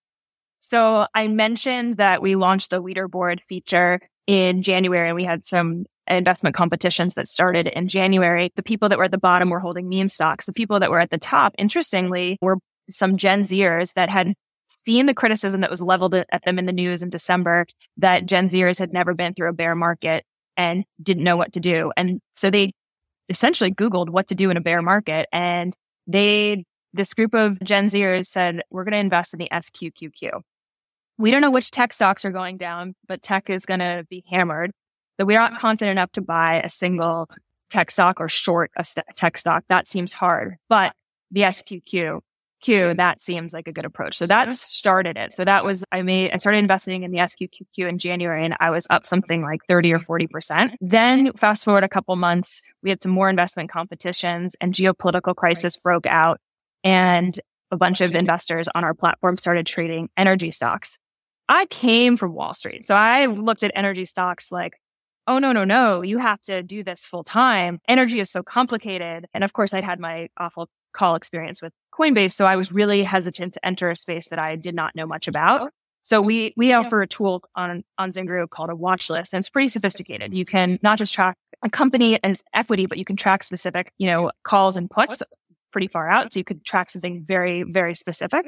So 0.61 1.07
I 1.15 1.29
mentioned 1.29 1.97
that 1.97 2.23
we 2.23 2.37
launched 2.37 2.71
the 2.71 2.83
leaderboard 2.83 3.41
feature 3.43 4.01
in 4.27 4.63
January 4.63 5.09
and 5.09 5.17
we 5.17 5.25
had 5.25 5.45
some 5.45 5.87
investment 6.09 6.55
competitions 6.55 7.15
that 7.15 7.29
started 7.29 7.67
in 7.67 7.89
January. 7.89 8.53
The 8.57 8.63
people 8.63 8.89
that 8.89 8.99
were 8.99 9.05
at 9.05 9.11
the 9.11 9.19
bottom 9.19 9.51
were 9.51 9.61
holding 9.61 9.89
meme 9.89 10.09
stocks. 10.09 10.47
The 10.47 10.53
people 10.53 10.81
that 10.81 10.91
were 10.91 11.01
at 11.01 11.11
the 11.11 11.19
top, 11.19 11.55
interestingly, 11.59 12.39
were 12.41 12.59
some 12.91 13.17
Gen 13.17 13.43
Zers 13.43 13.95
that 13.95 14.11
had 14.11 14.35
seen 14.67 15.07
the 15.07 15.15
criticism 15.15 15.61
that 15.63 15.71
was 15.71 15.83
leveled 15.83 16.15
at 16.15 16.45
them 16.45 16.59
in 16.59 16.67
the 16.67 16.73
news 16.73 17.03
in 17.03 17.11
December 17.11 17.67
that 17.97 18.27
Gen 18.27 18.49
Zers 18.49 18.79
had 18.79 18.93
never 18.93 19.15
been 19.15 19.35
through 19.35 19.49
a 19.49 19.55
bear 19.55 19.75
market 19.75 20.25
and 20.57 20.85
didn't 21.03 21.25
know 21.25 21.37
what 21.37 21.53
to 21.53 21.61
do. 21.61 21.93
And 21.97 22.21
so 22.35 22.51
they 22.51 22.73
essentially 23.29 23.71
Googled 23.71 24.11
what 24.11 24.29
to 24.29 24.35
do 24.35 24.51
in 24.51 24.57
a 24.57 24.61
bear 24.63 24.83
market. 24.83 25.29
And 25.33 25.75
they, 26.07 26.65
this 26.93 27.15
group 27.15 27.35
of 27.35 27.61
Gen 27.61 27.87
Zers 27.87 28.27
said, 28.27 28.63
we're 28.71 28.85
going 28.85 28.93
to 28.93 28.99
invest 28.99 29.33
in 29.33 29.39
the 29.39 29.49
SQQQ. 29.53 30.41
We 31.17 31.31
don't 31.31 31.41
know 31.41 31.51
which 31.51 31.71
tech 31.71 31.93
stocks 31.93 32.25
are 32.25 32.31
going 32.31 32.59
down, 32.59 32.95
but 33.07 33.23
tech 33.23 33.51
is 33.51 33.67
going 33.67 33.81
to 33.81 34.05
be 34.09 34.25
hammered. 34.31 34.73
So 35.19 35.27
we're 35.27 35.39
not 35.39 35.59
confident 35.59 35.93
enough 35.93 36.13
to 36.13 36.21
buy 36.21 36.61
a 36.63 36.69
single 36.69 37.29
tech 37.71 37.91
stock 37.91 38.21
or 38.21 38.29
short 38.29 38.71
a 38.77 38.85
tech 39.15 39.37
stock. 39.37 39.65
That 39.69 39.87
seems 39.87 40.13
hard, 40.13 40.57
but 40.69 40.95
the 41.31 41.43
SQQ 41.43 42.21
Q, 42.61 42.95
that 42.95 43.21
seems 43.21 43.53
like 43.53 43.69
a 43.69 43.73
good 43.73 43.85
approach. 43.85 44.17
So 44.17 44.27
that 44.27 44.53
started 44.53 45.17
it. 45.17 45.33
So 45.33 45.45
that 45.45 45.65
was, 45.65 45.85
I 45.93 46.03
made, 46.03 46.33
I 46.33 46.37
started 46.39 46.59
investing 46.59 47.03
in 47.03 47.11
the 47.11 47.19
SQQQ 47.19 47.89
in 47.89 47.99
January 47.99 48.45
and 48.45 48.57
I 48.61 48.71
was 48.71 48.87
up 48.91 49.07
something 49.07 49.43
like 49.43 49.61
30 49.69 49.95
or 49.95 49.99
40%. 49.99 50.75
Then 50.81 51.33
fast 51.35 51.65
forward 51.65 51.85
a 51.85 51.89
couple 51.89 52.15
months, 52.17 52.63
we 52.83 52.91
had 52.91 53.03
some 53.03 53.13
more 53.13 53.31
investment 53.31 53.71
competitions 53.71 54.57
and 54.61 54.75
geopolitical 54.75 55.35
crisis 55.35 55.77
broke 55.77 56.07
out 56.07 56.41
and 56.83 57.39
a 57.71 57.77
bunch 57.77 58.01
of 58.01 58.15
investors 58.15 58.69
on 58.75 58.85
our 58.85 58.95
platform 58.95 59.37
started 59.37 59.67
trading 59.67 60.09
energy 60.17 60.51
stocks. 60.51 60.99
I 61.49 61.67
came 61.67 62.17
from 62.17 62.35
Wall 62.35 62.55
Street. 62.55 62.85
So 62.85 62.95
I 62.95 63.27
looked 63.27 63.63
at 63.63 63.73
energy 63.75 64.05
stocks 64.05 64.51
like, 64.51 64.79
oh, 65.27 65.39
no, 65.39 65.53
no, 65.53 65.65
no, 65.65 66.03
you 66.03 66.19
have 66.19 66.41
to 66.43 66.63
do 66.63 66.83
this 66.83 67.05
full 67.05 67.25
time. 67.25 67.81
Energy 67.87 68.21
is 68.21 68.31
so 68.31 68.43
complicated. 68.43 69.27
And 69.35 69.45
of 69.45 69.53
course, 69.53 69.75
I'd 69.75 69.85
had 69.85 70.01
my 70.01 70.29
awful 70.39 70.69
call 70.99 71.15
experience 71.15 71.63
with 71.63 71.73
Coinbase. 71.99 72.33
So 72.33 72.45
I 72.45 72.57
was 72.57 72.73
really 72.73 73.05
hesitant 73.05 73.55
to 73.55 73.65
enter 73.65 73.89
a 73.89 73.97
space 73.97 74.29
that 74.29 74.39
I 74.39 74.57
did 74.57 74.75
not 74.75 74.97
know 74.97 75.07
much 75.07 75.29
about. 75.29 75.61
Oh. 75.61 75.71
So 76.03 76.21
we 76.21 76.55
we 76.57 76.73
offer 76.73 77.03
a 77.03 77.07
tool 77.07 77.43
on 77.55 77.85
on 77.99 78.11
Zingeroo 78.11 78.49
called 78.51 78.71
a 78.71 78.77
watch 78.77 79.11
list, 79.11 79.33
and 79.33 79.41
it's 79.41 79.51
pretty 79.51 79.69
sophisticated. 79.69 80.35
You 80.35 80.45
can 80.45 80.79
not 80.83 80.99
just 80.99 81.15
track 81.15 81.37
a 81.63 81.71
company 81.71 82.23
as 82.25 82.43
equity, 82.55 82.87
but 82.87 82.99
you 82.99 83.05
can 83.05 83.17
track 83.17 83.43
specific, 83.43 83.93
you 83.99 84.07
know, 84.07 84.31
calls 84.43 84.77
and 84.77 84.91
puts 84.91 85.23
pretty 85.71 85.87
far 85.87 86.09
out. 86.09 86.33
So 86.33 86.41
you 86.41 86.45
could 86.45 86.65
track 86.65 86.91
something 86.91 87.25
very 87.27 87.63
very 87.63 87.95
specific. 87.95 88.47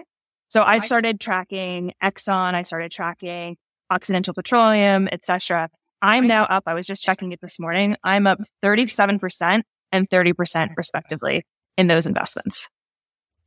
So 0.48 0.62
I 0.62 0.80
started 0.80 1.20
tracking 1.20 1.92
Exxon, 2.02 2.54
I 2.54 2.62
started 2.62 2.90
tracking 2.90 3.56
Occidental 3.90 4.34
Petroleum, 4.34 5.08
etc. 5.12 5.68
I'm 6.02 6.26
now 6.26 6.44
up. 6.44 6.64
I 6.66 6.74
was 6.74 6.86
just 6.86 7.02
checking 7.02 7.30
it 7.32 7.40
this 7.40 7.60
morning. 7.60 7.94
I'm 8.02 8.26
up 8.26 8.38
37% 8.64 9.62
and 9.92 10.08
30% 10.08 10.76
respectively 10.76 11.44
in 11.80 11.86
those 11.88 12.06
investments. 12.06 12.68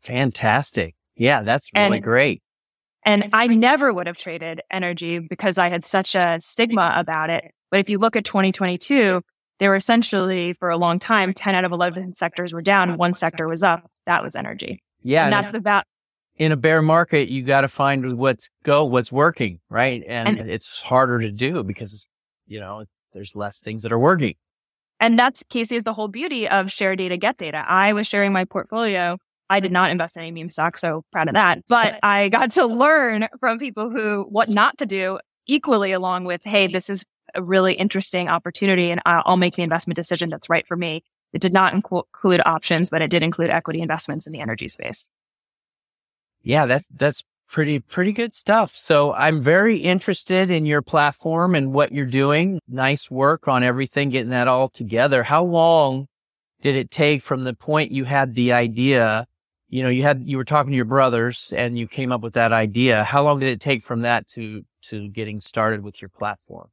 Fantastic. 0.02 0.96
Yeah, 1.16 1.42
that's 1.44 1.70
really 1.76 1.98
And- 1.98 2.04
great. 2.04 2.42
And 3.06 3.30
I 3.34 3.48
never 3.48 3.92
would 3.94 4.08
have 4.08 4.16
traded 4.18 4.62
energy 4.72 5.20
because 5.20 5.58
I 5.58 5.70
had 5.70 5.84
such 5.84 6.16
a 6.16 6.38
stigma 6.40 6.94
about 6.96 7.30
it. 7.30 7.44
But 7.70 7.82
if 7.82 7.90
you 7.90 7.98
look 7.98 8.16
at 8.16 8.24
2022, 8.24 9.22
they 9.60 9.68
were 9.68 9.76
essentially 9.76 10.54
for 10.54 10.70
a 10.70 10.78
long 10.78 11.00
time, 11.00 11.34
10 11.34 11.54
out 11.54 11.66
of 11.66 11.74
11 11.74 12.14
sectors 12.14 12.54
were 12.54 12.62
down. 12.62 12.98
One 12.98 13.14
sector 13.14 13.48
was 13.48 13.62
up. 13.62 13.90
That 14.06 14.24
was 14.24 14.36
energy. 14.36 14.82
Yeah. 15.02 15.26
and 15.26 15.34
that's 15.34 15.52
the 15.52 15.60
va- 15.60 15.84
in 16.38 16.54
a 16.54 16.56
bear 16.56 16.82
market, 16.82 17.28
you 17.28 17.44
got 17.44 17.62
to 17.62 17.68
find 17.68 18.18
what's 18.18 18.50
go, 18.64 18.86
what's 18.86 19.12
working, 19.12 19.60
right? 19.70 20.02
And, 20.08 20.40
And- 20.40 20.50
it's 20.50 20.80
harder 20.82 21.20
to 21.20 21.30
do 21.32 21.62
because, 21.66 22.08
you 22.48 22.62
know, 22.62 22.86
there's 23.12 23.36
less 23.36 23.60
things 23.60 23.84
that 23.84 23.92
are 23.92 24.00
working. 24.00 24.36
And 25.04 25.20
that's 25.20 25.44
Casey 25.50 25.76
is 25.76 25.84
the 25.84 25.94
whole 25.94 26.08
beauty 26.08 26.48
of 26.48 26.72
share 26.72 26.96
data, 26.96 27.18
get 27.18 27.36
data. 27.36 27.66
I 27.68 27.92
was 27.92 28.08
sharing 28.08 28.32
my 28.32 28.46
portfolio. 28.46 29.18
I 29.50 29.60
did 29.60 29.74
not 29.74 29.92
invest 29.92 30.16
in 30.16 30.22
any 30.22 30.32
meme 30.32 30.50
stock, 30.50 30.78
so 30.78 31.04
proud 31.12 31.28
of 31.28 31.34
that. 31.34 31.60
But 31.68 32.00
I 32.04 32.30
got 32.30 32.52
to 32.52 32.66
learn 32.66 33.28
from 33.42 33.60
people 33.60 33.90
who 33.90 34.26
what 34.30 34.48
not 34.48 34.78
to 34.78 34.86
do 34.86 35.20
equally 35.46 35.92
along 35.92 36.24
with, 36.24 36.46
hey, 36.46 36.68
this 36.68 36.90
is 36.90 37.04
a 37.36 37.44
really 37.44 37.74
interesting 37.74 38.30
opportunity 38.30 38.92
and 38.92 39.02
I'll 39.06 39.24
I'll 39.26 39.38
make 39.38 39.58
the 39.58 39.64
investment 39.64 39.98
decision 39.98 40.30
that's 40.30 40.50
right 40.50 40.66
for 40.66 40.78
me. 40.78 41.04
It 41.34 41.42
did 41.42 41.52
not 41.52 41.74
inclu- 41.74 42.04
include 42.14 42.42
options, 42.46 42.90
but 42.90 43.02
it 43.02 43.12
did 43.12 43.24
include 43.24 43.50
equity 43.50 43.82
investments 43.82 44.26
in 44.26 44.32
the 44.32 44.40
energy 44.40 44.70
space. 44.70 45.10
Yeah, 46.44 46.66
that's 46.66 46.88
that's 46.88 47.24
pretty 47.48 47.80
pretty 47.80 48.12
good 48.12 48.34
stuff. 48.34 48.72
So 48.72 49.14
I'm 49.14 49.42
very 49.42 49.78
interested 49.78 50.50
in 50.50 50.66
your 50.66 50.82
platform 50.82 51.56
and 51.56 51.74
what 51.74 51.92
you're 51.92 52.06
doing. 52.06 52.60
Nice 52.68 53.12
work 53.12 53.48
on 53.48 53.64
everything, 53.64 54.10
getting 54.10 54.32
that 54.32 54.48
all 54.48 54.70
together. 54.70 55.24
How 55.24 55.44
long 55.44 56.08
did 56.62 56.76
it 56.76 56.90
take 56.92 57.22
from 57.22 57.44
the 57.44 57.54
point 57.54 57.92
you 57.92 58.06
had 58.06 58.34
the 58.36 58.54
idea? 58.54 59.28
You 59.70 59.84
know, 59.84 59.90
you 59.90 60.04
had 60.04 60.24
you 60.26 60.38
were 60.38 60.46
talking 60.46 60.72
to 60.72 60.76
your 60.76 60.86
brothers 60.86 61.54
and 61.56 61.78
you 61.78 61.88
came 61.88 62.12
up 62.12 62.22
with 62.22 62.34
that 62.34 62.54
idea. 62.54 63.04
How 63.04 63.24
long 63.24 63.40
did 63.40 63.50
it 63.50 63.60
take 63.60 63.84
from 63.84 64.02
that 64.02 64.28
to 64.30 64.64
to 64.84 65.08
getting 65.10 65.40
started 65.40 65.84
with 65.84 66.02
your 66.02 66.10
platform? 66.10 66.70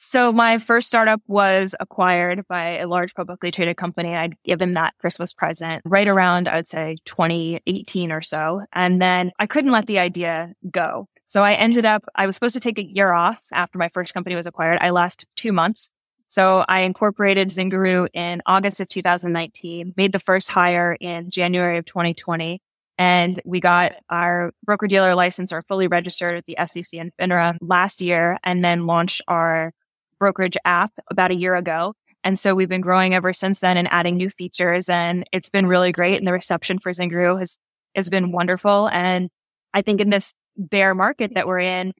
So 0.00 0.32
my 0.32 0.58
first 0.58 0.86
startup 0.86 1.20
was 1.26 1.74
acquired 1.80 2.46
by 2.46 2.78
a 2.78 2.86
large 2.86 3.16
publicly 3.16 3.50
traded 3.50 3.76
company. 3.76 4.14
I'd 4.14 4.40
given 4.44 4.74
that 4.74 4.94
Christmas 5.00 5.32
present 5.32 5.82
right 5.84 6.06
around, 6.06 6.46
I 6.46 6.54
would 6.54 6.68
say 6.68 6.98
2018 7.04 8.12
or 8.12 8.22
so. 8.22 8.62
And 8.72 9.02
then 9.02 9.32
I 9.40 9.48
couldn't 9.48 9.72
let 9.72 9.88
the 9.88 9.98
idea 9.98 10.52
go. 10.70 11.08
So 11.26 11.42
I 11.42 11.54
ended 11.54 11.84
up, 11.84 12.04
I 12.14 12.28
was 12.28 12.36
supposed 12.36 12.54
to 12.54 12.60
take 12.60 12.78
a 12.78 12.84
year 12.84 13.12
off 13.12 13.46
after 13.52 13.76
my 13.76 13.88
first 13.88 14.14
company 14.14 14.36
was 14.36 14.46
acquired. 14.46 14.78
I 14.80 14.90
lasted 14.90 15.28
two 15.34 15.50
months. 15.50 15.92
So 16.28 16.64
I 16.68 16.80
incorporated 16.82 17.48
Zingeroo 17.48 18.06
in 18.14 18.40
August 18.46 18.78
of 18.78 18.88
2019, 18.88 19.94
made 19.96 20.12
the 20.12 20.20
first 20.20 20.48
hire 20.48 20.96
in 21.00 21.28
January 21.28 21.76
of 21.76 21.86
2020. 21.86 22.62
And 22.98 23.40
we 23.44 23.58
got 23.58 23.96
our 24.08 24.52
broker 24.64 24.86
dealer 24.86 25.16
license 25.16 25.52
or 25.52 25.62
fully 25.62 25.88
registered 25.88 26.36
at 26.36 26.44
the 26.46 26.56
SEC 26.66 27.00
and 27.00 27.10
FINRA 27.16 27.56
last 27.60 28.00
year 28.00 28.38
and 28.44 28.64
then 28.64 28.86
launched 28.86 29.22
our 29.26 29.72
brokerage 30.18 30.56
app 30.64 30.92
about 31.10 31.30
a 31.30 31.36
year 31.36 31.54
ago. 31.54 31.94
And 32.24 32.38
so 32.38 32.54
we've 32.54 32.68
been 32.68 32.80
growing 32.80 33.14
ever 33.14 33.32
since 33.32 33.60
then 33.60 33.76
and 33.76 33.88
adding 33.90 34.16
new 34.16 34.28
features 34.30 34.88
and 34.88 35.24
it's 35.32 35.48
been 35.48 35.66
really 35.66 35.92
great. 35.92 36.18
And 36.18 36.26
the 36.26 36.32
reception 36.32 36.78
for 36.78 36.90
Zingeroo 36.90 37.38
has, 37.38 37.58
has 37.94 38.08
been 38.08 38.32
wonderful. 38.32 38.88
And 38.88 39.30
I 39.72 39.82
think 39.82 40.00
in 40.00 40.10
this 40.10 40.34
bear 40.56 40.94
market 40.94 41.32
that 41.34 41.46
we're 41.46 41.60
in, 41.60 41.92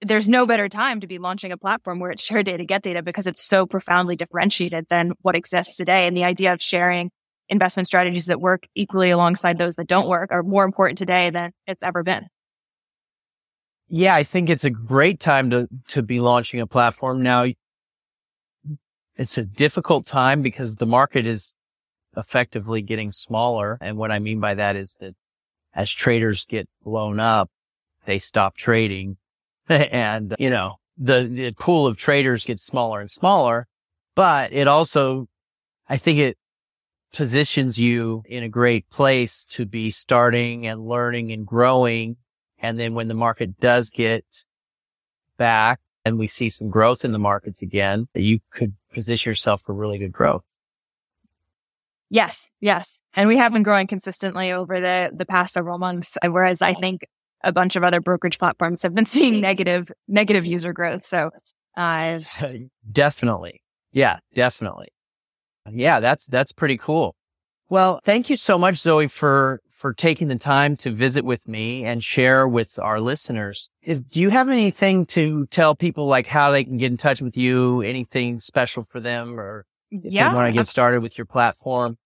there's 0.00 0.28
no 0.28 0.46
better 0.46 0.68
time 0.68 1.00
to 1.00 1.06
be 1.06 1.18
launching 1.18 1.52
a 1.52 1.56
platform 1.56 2.00
where 2.00 2.10
it's 2.10 2.22
share 2.24 2.42
data, 2.42 2.64
get 2.64 2.82
data 2.82 3.02
because 3.02 3.26
it's 3.26 3.44
so 3.44 3.66
profoundly 3.66 4.16
differentiated 4.16 4.86
than 4.88 5.12
what 5.22 5.36
exists 5.36 5.76
today. 5.76 6.06
And 6.06 6.16
the 6.16 6.24
idea 6.24 6.52
of 6.52 6.62
sharing 6.62 7.10
investment 7.48 7.86
strategies 7.86 8.26
that 8.26 8.40
work 8.40 8.66
equally 8.74 9.10
alongside 9.10 9.58
those 9.58 9.74
that 9.74 9.86
don't 9.86 10.08
work 10.08 10.30
are 10.32 10.42
more 10.42 10.64
important 10.64 10.98
today 10.98 11.30
than 11.30 11.52
it's 11.66 11.82
ever 11.82 12.02
been. 12.02 12.26
Yeah, 13.94 14.14
I 14.14 14.22
think 14.22 14.48
it's 14.48 14.64
a 14.64 14.70
great 14.70 15.20
time 15.20 15.50
to 15.50 15.68
to 15.88 16.02
be 16.02 16.18
launching 16.18 16.60
a 16.60 16.66
platform 16.66 17.22
now. 17.22 17.44
It's 19.16 19.36
a 19.36 19.44
difficult 19.44 20.06
time 20.06 20.40
because 20.40 20.76
the 20.76 20.86
market 20.86 21.26
is 21.26 21.56
effectively 22.16 22.80
getting 22.80 23.12
smaller, 23.12 23.76
and 23.82 23.98
what 23.98 24.10
I 24.10 24.18
mean 24.18 24.40
by 24.40 24.54
that 24.54 24.76
is 24.76 24.96
that 25.00 25.14
as 25.74 25.90
traders 25.90 26.46
get 26.46 26.70
blown 26.82 27.20
up, 27.20 27.50
they 28.06 28.18
stop 28.18 28.56
trading, 28.56 29.18
and 29.68 30.34
you 30.38 30.48
know 30.48 30.76
the 30.96 31.24
the 31.24 31.52
pool 31.52 31.86
of 31.86 31.98
traders 31.98 32.46
gets 32.46 32.64
smaller 32.64 32.98
and 32.98 33.10
smaller. 33.10 33.66
But 34.14 34.54
it 34.54 34.68
also, 34.68 35.28
I 35.86 35.98
think 35.98 36.18
it 36.18 36.38
positions 37.12 37.78
you 37.78 38.22
in 38.24 38.42
a 38.42 38.48
great 38.48 38.88
place 38.88 39.44
to 39.50 39.66
be 39.66 39.90
starting 39.90 40.66
and 40.66 40.80
learning 40.80 41.30
and 41.30 41.46
growing 41.46 42.16
and 42.62 42.78
then 42.78 42.94
when 42.94 43.08
the 43.08 43.14
market 43.14 43.58
does 43.60 43.90
get 43.90 44.24
back 45.36 45.80
and 46.04 46.18
we 46.18 46.28
see 46.28 46.48
some 46.48 46.70
growth 46.70 47.04
in 47.04 47.12
the 47.12 47.18
markets 47.18 47.60
again, 47.60 48.08
you 48.14 48.40
could 48.50 48.74
position 48.92 49.30
yourself 49.30 49.62
for 49.62 49.74
really 49.74 49.98
good 49.98 50.12
growth. 50.12 50.44
Yes, 52.08 52.52
yes. 52.60 53.02
And 53.14 53.28
we 53.28 53.38
have 53.38 53.52
been 53.52 53.62
growing 53.62 53.86
consistently 53.86 54.52
over 54.52 54.80
the, 54.80 55.10
the 55.14 55.26
past 55.26 55.54
several 55.54 55.78
months, 55.78 56.16
uh, 56.22 56.28
whereas 56.28 56.60
I 56.62 56.74
think 56.74 57.06
a 57.42 57.52
bunch 57.52 57.74
of 57.74 57.82
other 57.82 58.00
brokerage 58.00 58.38
platforms 58.38 58.82
have 58.82 58.94
been 58.94 59.06
seeing 59.06 59.40
negative, 59.40 59.90
negative 60.06 60.46
user 60.46 60.72
growth. 60.72 61.06
So, 61.06 61.30
uh, 61.76 62.20
definitely. 62.92 63.62
Yeah, 63.92 64.18
definitely. 64.34 64.88
Yeah, 65.70 66.00
that's, 66.00 66.26
that's 66.26 66.52
pretty 66.52 66.76
cool. 66.76 67.16
Well, 67.70 68.00
thank 68.04 68.28
you 68.28 68.36
so 68.36 68.58
much, 68.58 68.76
Zoe, 68.76 69.08
for, 69.08 69.62
for 69.82 69.92
taking 69.92 70.28
the 70.28 70.36
time 70.36 70.76
to 70.76 70.92
visit 70.92 71.24
with 71.24 71.48
me 71.48 71.84
and 71.84 72.04
share 72.04 72.46
with 72.46 72.78
our 72.78 73.00
listeners. 73.00 73.68
Is, 73.82 74.00
do 74.00 74.20
you 74.20 74.30
have 74.30 74.48
anything 74.48 75.06
to 75.06 75.46
tell 75.46 75.74
people 75.74 76.06
like 76.06 76.28
how 76.28 76.52
they 76.52 76.62
can 76.62 76.76
get 76.76 76.92
in 76.92 76.96
touch 76.96 77.20
with 77.20 77.36
you? 77.36 77.82
Anything 77.82 78.38
special 78.38 78.84
for 78.84 79.00
them 79.00 79.40
or 79.40 79.66
if 79.90 80.12
yeah, 80.12 80.28
they 80.28 80.36
want 80.36 80.46
to 80.46 80.52
get 80.52 80.68
started 80.68 81.02
with 81.02 81.18
your 81.18 81.26
platform? 81.26 81.98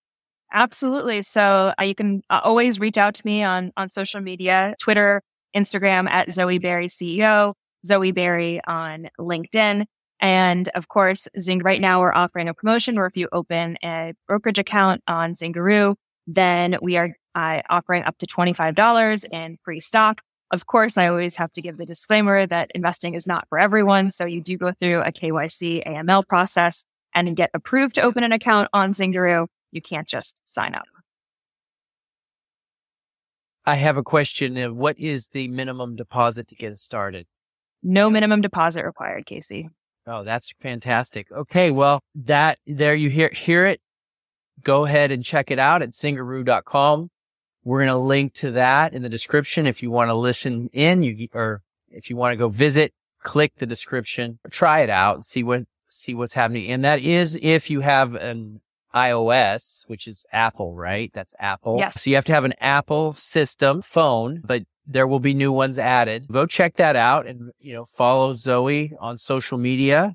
absolutely. 0.53 1.21
So 1.21 1.75
uh, 1.79 1.85
you 1.85 1.95
can 1.95 2.23
uh, 2.31 2.41
always 2.43 2.81
reach 2.81 2.97
out 2.97 3.15
to 3.17 3.27
me 3.27 3.43
on, 3.43 3.73
on 3.77 3.91
social 3.91 4.23
media, 4.23 4.75
Twitter, 4.81 5.21
Instagram 5.55 6.09
at 6.09 6.33
Zoe 6.33 6.59
Barry 6.59 6.89
CEO, 6.89 7.53
Zoe 7.85 8.12
Barry 8.12 8.62
on 8.67 9.09
LinkedIn. 9.21 9.85
And 10.19 10.69
of 10.71 10.89
course, 10.89 11.29
Zing 11.39 11.59
right 11.59 11.81
now 11.81 12.01
we're 12.01 12.15
offering 12.15 12.49
a 12.49 12.55
promotion 12.55 12.97
where 12.97 13.07
if 13.07 13.19
you 13.19 13.29
open 13.33 13.77
a 13.85 14.15
brokerage 14.27 14.59
account 14.59 15.03
on 15.07 15.35
Zingeroo, 15.35 15.95
then 16.27 16.77
we 16.81 16.97
are 16.97 17.11
uh, 17.37 17.62
offering 17.70 18.03
up 18.03 18.18
to 18.18 18.27
$25 18.27 19.25
in 19.31 19.59
free 19.62 19.79
stock. 19.79 20.22
Of 20.51 20.66
course, 20.66 20.96
I 20.96 21.09
always 21.09 21.37
have 21.37 21.53
to 21.53 21.62
give 21.62 21.77
the 21.77 21.87
disclaimer 21.87 22.46
that 22.46 22.70
investing 22.75 23.14
is 23.14 23.27
not 23.27 23.46
for 23.49 23.59
everyone. 23.59 24.11
So 24.11 24.25
you 24.25 24.40
do 24.40 24.57
go 24.57 24.72
through 24.81 25.03
a 25.03 25.12
KYC 25.12 25.87
AML 25.87 26.27
process 26.27 26.85
and 27.14 27.37
get 27.37 27.51
approved 27.53 27.96
to 27.96 28.03
open 28.03 28.25
an 28.25 28.33
account 28.33 28.68
on 28.72 28.92
Zingeroo. 28.92 29.46
You 29.72 29.83
can't 29.83 30.09
just 30.09 30.40
sign 30.44 30.75
up. 30.75 30.85
I 33.64 33.75
have 33.75 33.96
a 33.96 34.03
question. 34.03 34.77
What 34.77 34.99
is 34.99 35.29
the 35.29 35.49
minimum 35.49 35.96
deposit 35.96 36.46
to 36.49 36.55
get 36.55 36.79
started? 36.79 37.27
No 37.83 38.09
minimum 38.09 38.40
deposit 38.40 38.85
required, 38.85 39.27
Casey. 39.27 39.68
Oh, 40.07 40.22
that's 40.22 40.53
fantastic. 40.61 41.31
Okay. 41.33 41.72
Well, 41.72 42.01
that 42.14 42.59
there 42.66 42.94
you 42.94 43.11
hear, 43.11 43.29
hear 43.31 43.66
it. 43.66 43.81
Go 44.62 44.85
ahead 44.85 45.11
and 45.11 45.25
check 45.25 45.51
it 45.51 45.59
out 45.59 45.83
at 45.83 45.90
zingeroo.com. 45.90 47.11
We're 47.66 47.81
going 47.81 47.88
to 47.88 47.96
link 47.96 48.33
to 48.35 48.52
that 48.52 48.94
in 48.94 49.02
the 49.02 49.09
description. 49.09 49.66
If 49.66 49.83
you 49.83 49.90
want 49.90 50.09
to 50.09 50.14
listen 50.14 50.70
in, 50.72 51.02
you, 51.02 51.26
or 51.35 51.62
if 51.90 52.09
you 52.09 52.16
want 52.16 52.33
to 52.33 52.37
go 52.37 52.48
visit, 52.48 52.94
click 53.24 53.55
the 53.57 53.66
description, 53.66 54.38
try 54.52 54.83
it 54.83 54.88
out, 54.88 55.24
see 55.24 55.42
what, 55.42 55.64
see 55.88 56.14
what's 56.14 56.35
happening. 56.35 56.70
And 56.70 56.85
that 56.85 57.00
is 57.00 57.37
if 57.42 57.68
you 57.68 57.81
have 57.81 58.14
an 58.14 58.61
iOS, 58.94 59.83
which 59.88 60.07
is 60.07 60.26
Apple, 60.33 60.76
right? 60.76 61.11
That's 61.12 61.35
Apple. 61.40 61.79
Yes. 61.81 62.02
So 62.02 62.11
you 62.11 62.14
have 62.14 62.24
to 62.26 62.33
have 62.33 62.44
an 62.44 62.55
Apple 62.61 63.14
system 63.14 63.83
phone, 63.83 64.42
but 64.44 64.62
there 64.87 65.09
will 65.09 65.18
be 65.18 65.35
new 65.35 65.50
ones 65.50 65.76
added. 65.76 66.29
Go 66.31 66.46
check 66.46 66.76
that 66.76 66.94
out 66.94 67.26
and, 67.26 67.50
you 67.59 67.72
know, 67.72 67.85
follow 67.85 68.33
Zoe 68.35 68.92
on 69.00 69.18
social 69.18 69.59
media. 69.59 70.14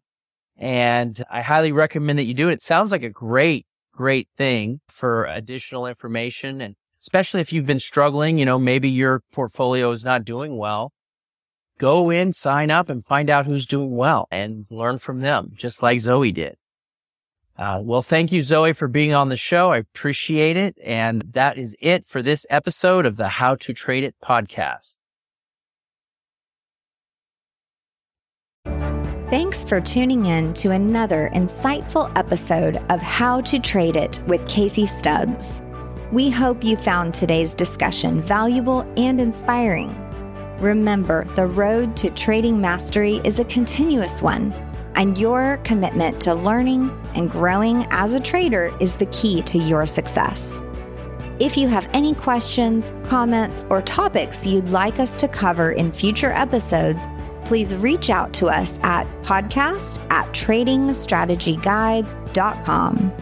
And 0.57 1.21
I 1.29 1.41
highly 1.41 1.73
recommend 1.73 2.17
that 2.17 2.27
you 2.27 2.33
do 2.33 2.47
it. 2.47 2.53
It 2.53 2.61
sounds 2.61 2.93
like 2.93 3.03
a 3.03 3.09
great, 3.09 3.65
great 3.91 4.29
thing 4.37 4.79
for 4.87 5.25
additional 5.25 5.85
information. 5.85 6.61
And 6.61 6.75
especially 7.01 7.41
if 7.41 7.51
you've 7.51 7.65
been 7.65 7.79
struggling, 7.79 8.37
you 8.37 8.45
know, 8.45 8.59
maybe 8.59 8.89
your 8.89 9.21
portfolio 9.31 9.91
is 9.91 10.05
not 10.05 10.23
doing 10.23 10.57
well. 10.57 10.91
Go 11.79 12.11
in, 12.11 12.31
sign 12.31 12.69
up 12.69 12.89
and 12.89 13.03
find 13.03 13.29
out 13.29 13.47
who's 13.47 13.65
doing 13.65 13.95
well 13.95 14.27
and 14.29 14.69
learn 14.69 14.99
from 14.99 15.21
them, 15.21 15.51
just 15.55 15.81
like 15.81 15.99
Zoe 15.99 16.31
did. 16.31 16.57
Uh, 17.57 17.81
well, 17.83 18.01
thank 18.01 18.31
you, 18.31 18.43
Zoe, 18.43 18.73
for 18.73 18.87
being 18.87 19.13
on 19.13 19.29
the 19.29 19.37
show. 19.37 19.71
I 19.71 19.77
appreciate 19.77 20.57
it. 20.57 20.77
And 20.83 21.21
that 21.33 21.57
is 21.57 21.75
it 21.79 22.05
for 22.05 22.21
this 22.21 22.45
episode 22.49 23.05
of 23.05 23.17
the 23.17 23.27
How 23.27 23.55
to 23.55 23.73
Trade 23.73 24.03
It 24.03 24.15
podcast. 24.23 24.97
Thanks 29.29 29.63
for 29.63 29.79
tuning 29.79 30.25
in 30.25 30.53
to 30.55 30.71
another 30.71 31.29
insightful 31.33 32.11
episode 32.17 32.77
of 32.89 32.99
How 32.99 33.41
to 33.41 33.59
Trade 33.59 33.95
It 33.95 34.21
with 34.27 34.47
Casey 34.47 34.85
Stubbs. 34.85 35.63
We 36.11 36.29
hope 36.29 36.63
you 36.63 36.75
found 36.75 37.13
today's 37.13 37.55
discussion 37.55 38.21
valuable 38.21 38.81
and 38.97 39.21
inspiring. 39.21 39.95
Remember, 40.59 41.25
the 41.35 41.47
road 41.47 41.95
to 41.97 42.09
trading 42.09 42.59
mastery 42.59 43.21
is 43.23 43.39
a 43.39 43.45
continuous 43.45 44.21
one 44.21 44.51
and 44.95 45.17
your 45.17 45.57
commitment 45.63 46.19
to 46.21 46.35
learning 46.35 46.91
and 47.15 47.31
growing 47.31 47.85
as 47.91 48.13
a 48.13 48.19
trader 48.19 48.75
is 48.81 48.95
the 48.95 49.05
key 49.07 49.41
to 49.43 49.57
your 49.57 49.85
success. 49.85 50.61
If 51.39 51.55
you 51.57 51.69
have 51.69 51.89
any 51.93 52.13
questions, 52.13 52.91
comments, 53.05 53.65
or 53.69 53.81
topics 53.81 54.45
you'd 54.45 54.67
like 54.69 54.99
us 54.99 55.15
to 55.17 55.29
cover 55.29 55.71
in 55.71 55.93
future 55.93 56.33
episodes, 56.33 57.07
please 57.45 57.73
reach 57.75 58.09
out 58.09 58.33
to 58.33 58.47
us 58.47 58.77
at 58.83 59.07
podcast 59.23 59.99
at 60.11 60.27
tradingstrategyguides.com. 60.33 63.13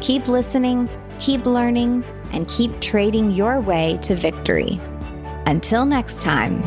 Keep 0.00 0.26
listening, 0.26 0.88
keep 1.22 1.46
learning, 1.46 2.04
and 2.32 2.48
keep 2.48 2.80
trading 2.80 3.30
your 3.30 3.60
way 3.60 3.96
to 4.02 4.16
victory. 4.16 4.80
Until 5.46 5.86
next 5.86 6.20
time. 6.20 6.60